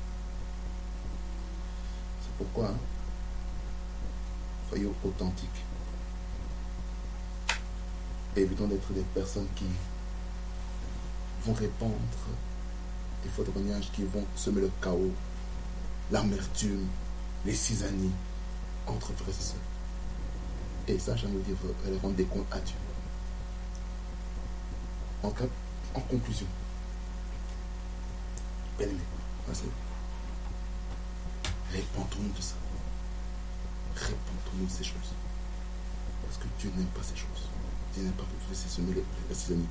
C'est 2.22 2.32
pourquoi, 2.36 2.68
hein, 2.68 2.78
soyons 4.68 4.94
authentiques. 5.04 5.64
évitons 8.36 8.68
d'être 8.68 8.92
des 8.92 9.02
personnes 9.14 9.48
qui 9.56 9.64
vont 11.44 11.54
répandre 11.54 11.94
des 13.22 13.28
faux 13.30 13.42
témoignages 13.42 13.90
qui 13.92 14.04
vont 14.04 14.24
semer 14.36 14.60
le 14.60 14.70
chaos, 14.82 15.12
l'amertume, 16.10 16.86
les 17.44 17.54
cisanies 17.54 18.12
entre 18.88 19.12
frères 19.12 19.28
et 19.28 19.42
sœurs. 19.42 19.56
Et 20.88 20.98
ça, 20.98 21.16
j'aimerais 21.16 21.42
dire, 21.42 21.56
elle 21.86 21.98
rendre 21.98 22.14
des 22.14 22.24
comptes 22.24 22.46
à 22.50 22.58
Dieu. 22.60 22.76
En, 25.22 25.30
cas, 25.30 25.44
en 25.94 26.00
conclusion, 26.00 26.46
bien 28.78 28.88
aimé, 28.88 29.00
répondons-nous 31.72 32.32
de 32.32 32.40
ça. 32.40 32.54
Répondons-nous 33.96 34.66
de 34.66 34.70
ces 34.70 34.84
choses. 34.84 35.12
Parce 36.24 36.38
que 36.38 36.46
Dieu 36.58 36.70
n'aime 36.76 36.86
pas 36.86 37.02
ces 37.02 37.16
choses. 37.16 37.48
Dieu 37.92 38.04
n'aime 38.04 38.12
pas 38.12 38.22
que 38.22 38.48
vous 38.48 38.54
semer 38.54 38.94
les 38.94 39.52
amis 39.52 39.68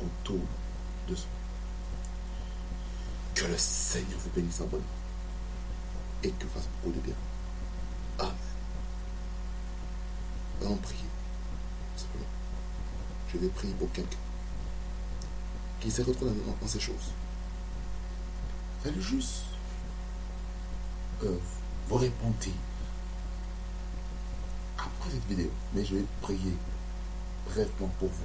autour 0.00 0.40
de 1.08 1.14
soi. 1.14 1.28
Que 3.34 3.46
le 3.46 3.58
Seigneur 3.58 4.18
vous 4.18 4.30
bénisse 4.30 4.60
abondamment 4.60 4.84
et 6.22 6.30
que 6.30 6.46
fasse 6.46 6.68
beaucoup 6.82 6.96
de 6.96 7.00
bien. 7.00 7.14
Amen. 8.18 8.34
Prier. 10.74 10.98
Je 13.32 13.38
vais 13.38 13.48
prier 13.48 13.74
pour 13.74 13.90
quelqu'un 13.92 14.16
qui 15.80 15.90
s'est 15.90 16.02
retrouvé 16.02 16.32
dans, 16.60 16.66
ces 16.66 16.80
choses. 16.80 17.12
Faites 18.82 18.98
juste 18.98 19.44
euh, 21.24 21.38
vous 21.88 21.96
répondez 21.96 22.52
après 24.78 25.10
cette 25.10 25.26
vidéo. 25.26 25.50
Mais 25.74 25.84
je 25.84 25.96
vais 25.96 26.04
prier 26.20 26.56
brièvement 27.46 27.90
pour 27.98 28.08
vous 28.08 28.24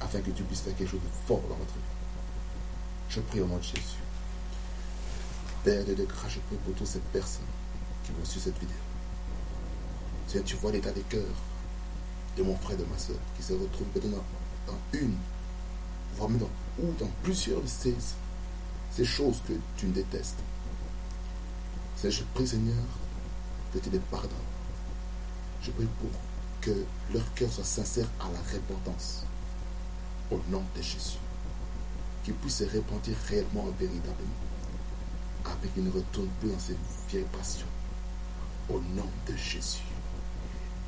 afin 0.00 0.20
que 0.20 0.30
tu 0.30 0.42
puisses 0.42 0.60
faire 0.60 0.76
quelque 0.76 0.90
chose 0.90 1.00
de 1.00 1.26
fort 1.26 1.40
dans 1.48 1.56
votre 1.56 1.74
vie. 1.74 1.80
Je 3.08 3.20
prie 3.20 3.40
au 3.40 3.46
nom 3.46 3.56
de 3.56 3.62
Jésus. 3.62 4.00
Père 5.64 5.84
de 5.84 5.94
grâce, 6.04 6.32
je 6.32 6.40
prie 6.40 6.56
pour 6.64 6.74
toutes 6.74 6.86
ces 6.86 6.98
personnes 6.98 7.44
qui 8.04 8.12
vont 8.12 8.24
suivre 8.24 8.44
cette 8.44 8.58
vidéo. 8.58 8.76
Tu 10.40 10.56
vois 10.56 10.72
l'état 10.72 10.90
des 10.92 11.02
cœurs 11.02 11.20
de 12.38 12.42
mon 12.42 12.56
frère 12.56 12.78
de 12.78 12.84
ma 12.84 12.96
soeur 12.96 13.18
qui 13.36 13.42
se 13.42 13.52
retrouvent 13.52 13.86
maintenant 13.94 14.24
dans 14.66 14.98
une, 14.98 15.14
voire 16.16 16.30
même 16.30 16.38
dans, 16.38 16.48
ou 16.82 16.90
dans 16.98 17.10
plusieurs 17.22 17.60
de 17.60 17.66
ces, 17.66 19.04
choses 19.04 19.42
que 19.46 19.52
tu 19.76 19.88
détestes. 19.88 20.38
Je 22.02 22.22
prie, 22.34 22.48
Seigneur, 22.48 22.82
que 23.74 23.78
tu 23.78 23.90
les 23.90 23.98
pardonnes. 23.98 24.30
Je 25.60 25.70
prie 25.70 25.86
pour 26.00 26.10
que 26.62 26.84
leur 27.12 27.34
cœur 27.34 27.52
soit 27.52 27.64
sincère 27.64 28.08
à 28.18 28.24
la 28.32 28.40
repentance. 28.40 29.26
Au 30.30 30.40
nom 30.48 30.62
de 30.74 30.80
Jésus. 30.80 31.18
Qu'ils 32.24 32.34
puissent 32.34 32.56
se 32.56 32.64
repentir 32.64 33.14
réellement 33.28 33.68
et 33.68 33.84
véritablement. 33.84 34.30
Avec 35.44 35.74
qu'ils 35.74 35.84
ne 35.84 35.90
retournent 35.90 36.30
plus 36.40 36.50
dans 36.50 36.58
ces 36.58 36.76
vieilles 37.10 37.26
passions. 37.30 37.66
Au 38.70 38.80
nom 38.80 39.08
de 39.28 39.36
Jésus. 39.36 39.91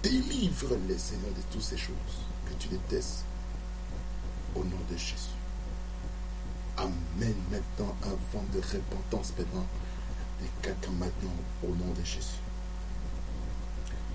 Délivre-les, 0.05 0.99
Seigneur, 0.99 1.31
de 1.31 1.41
toutes 1.51 1.63
ces 1.63 1.79
choses 1.79 1.95
que 2.47 2.53
tu 2.59 2.69
détestes. 2.69 3.25
Au 4.55 4.63
nom 4.63 4.77
de 4.91 4.97
Jésus. 4.97 5.33
Amène 6.77 7.41
maintenant 7.51 7.97
un 8.03 8.11
vent 8.33 8.45
de 8.53 8.61
repentance 8.61 9.33
maintenant 9.39 9.67
de 10.41 10.47
quelqu'un 10.61 10.91
maintenant 10.93 11.33
au 11.63 11.69
nom 11.69 11.91
de 11.99 12.05
Jésus. 12.05 12.39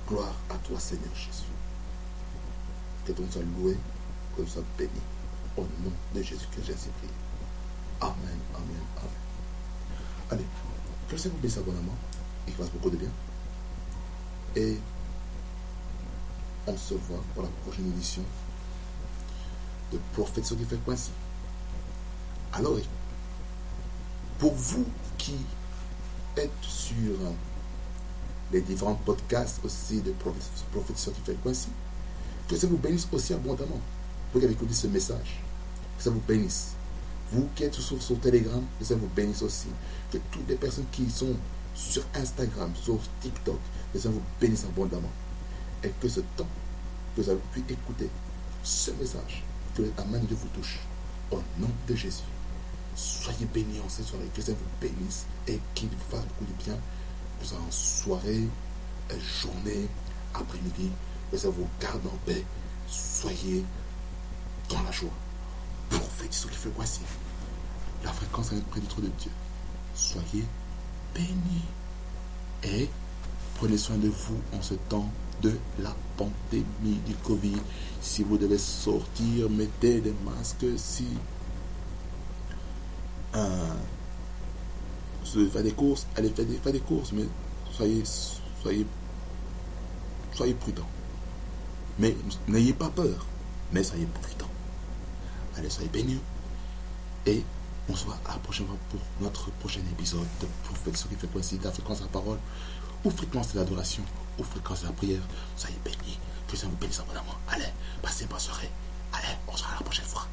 Gloire 0.07 0.35
à 0.51 0.55
toi, 0.57 0.79
Seigneur 0.79 1.13
Jésus. 1.15 1.49
Que 3.05 3.11
ton 3.11 3.23
soit 3.31 3.41
loué, 3.57 3.75
que 4.37 4.43
ton 4.43 4.47
soit 4.47 4.63
béni. 4.77 4.91
Au 5.57 5.61
nom 5.61 5.91
de 6.13 6.21
Jésus 6.21 6.45
que 6.55 6.61
j'ai 6.63 6.73
ainsi 6.73 6.89
prié. 6.99 7.13
Amen, 7.99 8.39
amen, 8.53 8.83
amen. 8.97 9.09
Allez, 10.29 10.45
que 11.09 11.15
vous 11.15 11.37
bénisse 11.37 11.57
abondamment 11.57 11.97
et 12.47 12.51
qu'il 12.51 12.63
fasse 12.63 12.71
beaucoup 12.71 12.91
de 12.91 12.97
bien. 12.97 13.09
Et 14.55 14.77
on 16.69 16.77
se 16.77 16.93
voit 16.93 17.23
pour 17.33 17.43
la 17.43 17.49
prochaine 17.63 17.87
édition 17.87 18.23
de 19.91 19.97
qui 19.97 20.65
fait 20.65 20.79
ainsi. 20.87 21.11
Alors, 22.53 22.77
pour 24.37 24.53
vous 24.53 24.85
qui 25.17 25.35
êtes 26.37 26.51
sur 26.61 27.17
les 28.51 28.61
différents 28.61 28.95
podcasts 28.95 29.59
aussi 29.63 30.01
de 30.01 30.11
qui 30.11 31.21
fait 31.23 31.37
ainsi, 31.45 31.69
que 32.47 32.55
ça 32.55 32.67
vous 32.67 32.77
bénisse 32.77 33.07
aussi 33.11 33.33
abondamment. 33.33 33.79
Vous 34.33 34.39
qui 34.39 34.45
avez 34.45 34.53
écouté 34.53 34.73
ce 34.73 34.87
message, 34.87 35.41
que 35.97 36.03
ça 36.03 36.09
vous 36.11 36.21
bénisse. 36.27 36.73
Vous 37.31 37.47
qui 37.55 37.63
êtes 37.63 37.75
sur, 37.75 38.01
sur 38.01 38.19
Telegram, 38.19 38.63
que 38.79 38.85
ça 38.85 38.95
vous 38.95 39.07
bénisse 39.07 39.41
aussi. 39.41 39.67
Que 40.11 40.17
toutes 40.31 40.47
les 40.47 40.55
personnes 40.55 40.85
qui 40.91 41.09
sont 41.09 41.35
sur 41.75 42.03
Instagram, 42.15 42.71
sur 42.75 42.99
TikTok, 43.21 43.59
que 43.93 43.99
ça 43.99 44.09
vous 44.09 44.21
bénisse 44.39 44.65
abondamment. 44.65 45.11
Et 45.83 45.89
que 46.01 46.09
ce 46.09 46.19
temps 46.35 46.47
que 47.15 47.21
vous 47.21 47.29
avez 47.29 47.39
pu 47.53 47.63
écouter 47.69 48.09
ce 48.63 48.91
message, 48.91 49.43
que 49.75 49.83
la 49.97 50.05
main 50.05 50.19
de 50.19 50.25
Dieu 50.25 50.37
vous 50.39 50.47
touche. 50.49 50.79
Au 51.31 51.37
nom 51.59 51.69
de 51.87 51.95
Jésus. 51.95 52.23
Soyez 52.95 53.45
bénis 53.53 53.79
en 53.85 53.89
cette 53.89 54.05
soirée. 54.05 54.29
Que 54.33 54.41
ça 54.41 54.51
vous 54.51 54.57
bénisse 54.81 55.25
et 55.47 55.59
qu'il 55.75 55.89
vous 55.89 56.09
fasse 56.09 56.25
beaucoup 56.25 56.45
de 56.45 56.63
bien. 56.63 56.77
Vous 57.39 57.53
en 57.53 57.71
soirée, 57.71 58.47
journée, 59.41 59.87
après-midi. 60.33 60.89
Que 61.31 61.37
ça 61.37 61.49
vous 61.49 61.67
garde 61.79 62.05
en 62.07 62.17
paix. 62.25 62.43
Soyez 62.87 63.63
dans 64.69 64.81
la 64.81 64.91
joie. 64.91 65.13
Prophétisez 65.89 66.43
ce 66.43 66.47
qui 66.47 66.57
fait 66.57 66.71
voici. 66.75 67.01
La 68.03 68.11
fréquence 68.11 68.51
est 68.53 68.65
près 68.69 68.79
du 68.79 68.87
trône 68.87 69.05
de 69.05 69.11
Dieu. 69.19 69.31
Soyez 69.93 70.45
bénis. 71.13 71.65
Et 72.63 72.89
prenez 73.55 73.77
soin 73.77 73.97
de 73.97 74.09
vous 74.09 74.39
en 74.53 74.61
ce 74.61 74.73
temps 74.73 75.09
de 75.41 75.53
la 75.79 75.95
pandémie 76.17 76.99
du 77.05 77.15
Covid. 77.15 77.57
Si 78.01 78.23
vous 78.23 78.37
devez 78.37 78.57
sortir, 78.57 79.49
mettez 79.49 80.01
des 80.01 80.13
masques. 80.25 80.65
Si 80.77 81.05
euh, 83.35 83.75
faire 85.23 85.63
des 85.63 85.71
courses, 85.71 86.07
allez 86.15 86.29
faire 86.29 86.45
des, 86.45 86.57
faire 86.57 86.73
des 86.73 86.79
courses, 86.79 87.11
mais 87.11 87.25
soyez, 87.71 88.03
soyez, 88.61 88.85
soyez 90.33 90.53
prudents. 90.53 90.89
Mais 91.99 92.15
n'ayez 92.47 92.73
pas 92.73 92.89
peur, 92.89 93.25
mais 93.71 93.83
soyez 93.83 94.05
prudents. 94.05 94.49
Allez, 95.57 95.69
soyez 95.69 95.89
bénis. 95.89 96.19
Et 97.25 97.43
on 97.89 97.95
se 97.95 98.05
voit 98.05 98.17
à 98.25 98.33
la 98.33 98.39
prochaine 98.39 98.67
fois 98.67 98.77
pour 98.89 99.01
notre 99.21 99.51
prochain 99.51 99.81
épisode 99.91 100.27
de 100.41 100.47
Prophète 100.63 100.93
qui 101.09 101.15
fait 101.15 101.27
coïncider 101.27 101.65
la 101.65 101.71
fréquence 101.71 101.99
de 101.99 102.03
la 102.03 102.09
parole, 102.09 102.37
ou 103.03 103.09
fréquence 103.09 103.53
de 103.53 103.59
l'adoration, 103.59 104.03
ou 104.39 104.43
fréquence 104.43 104.81
de 104.81 104.87
la 104.87 104.93
prière. 104.93 105.21
Soyez 105.55 105.77
bénis. 105.83 106.17
Que 106.47 106.57
ça 106.57 106.67
vous 106.67 106.75
bénisse 106.77 106.99
abondamment. 106.99 107.35
Allez, 107.47 107.71
passez 108.01 108.23
une 108.23 108.29
bonne 108.29 108.39
soirée. 108.39 108.71
Allez, 109.13 109.35
on 109.47 109.55
se 109.55 109.63
la 109.63 109.83
prochaine 109.83 110.05
fois. 110.05 110.25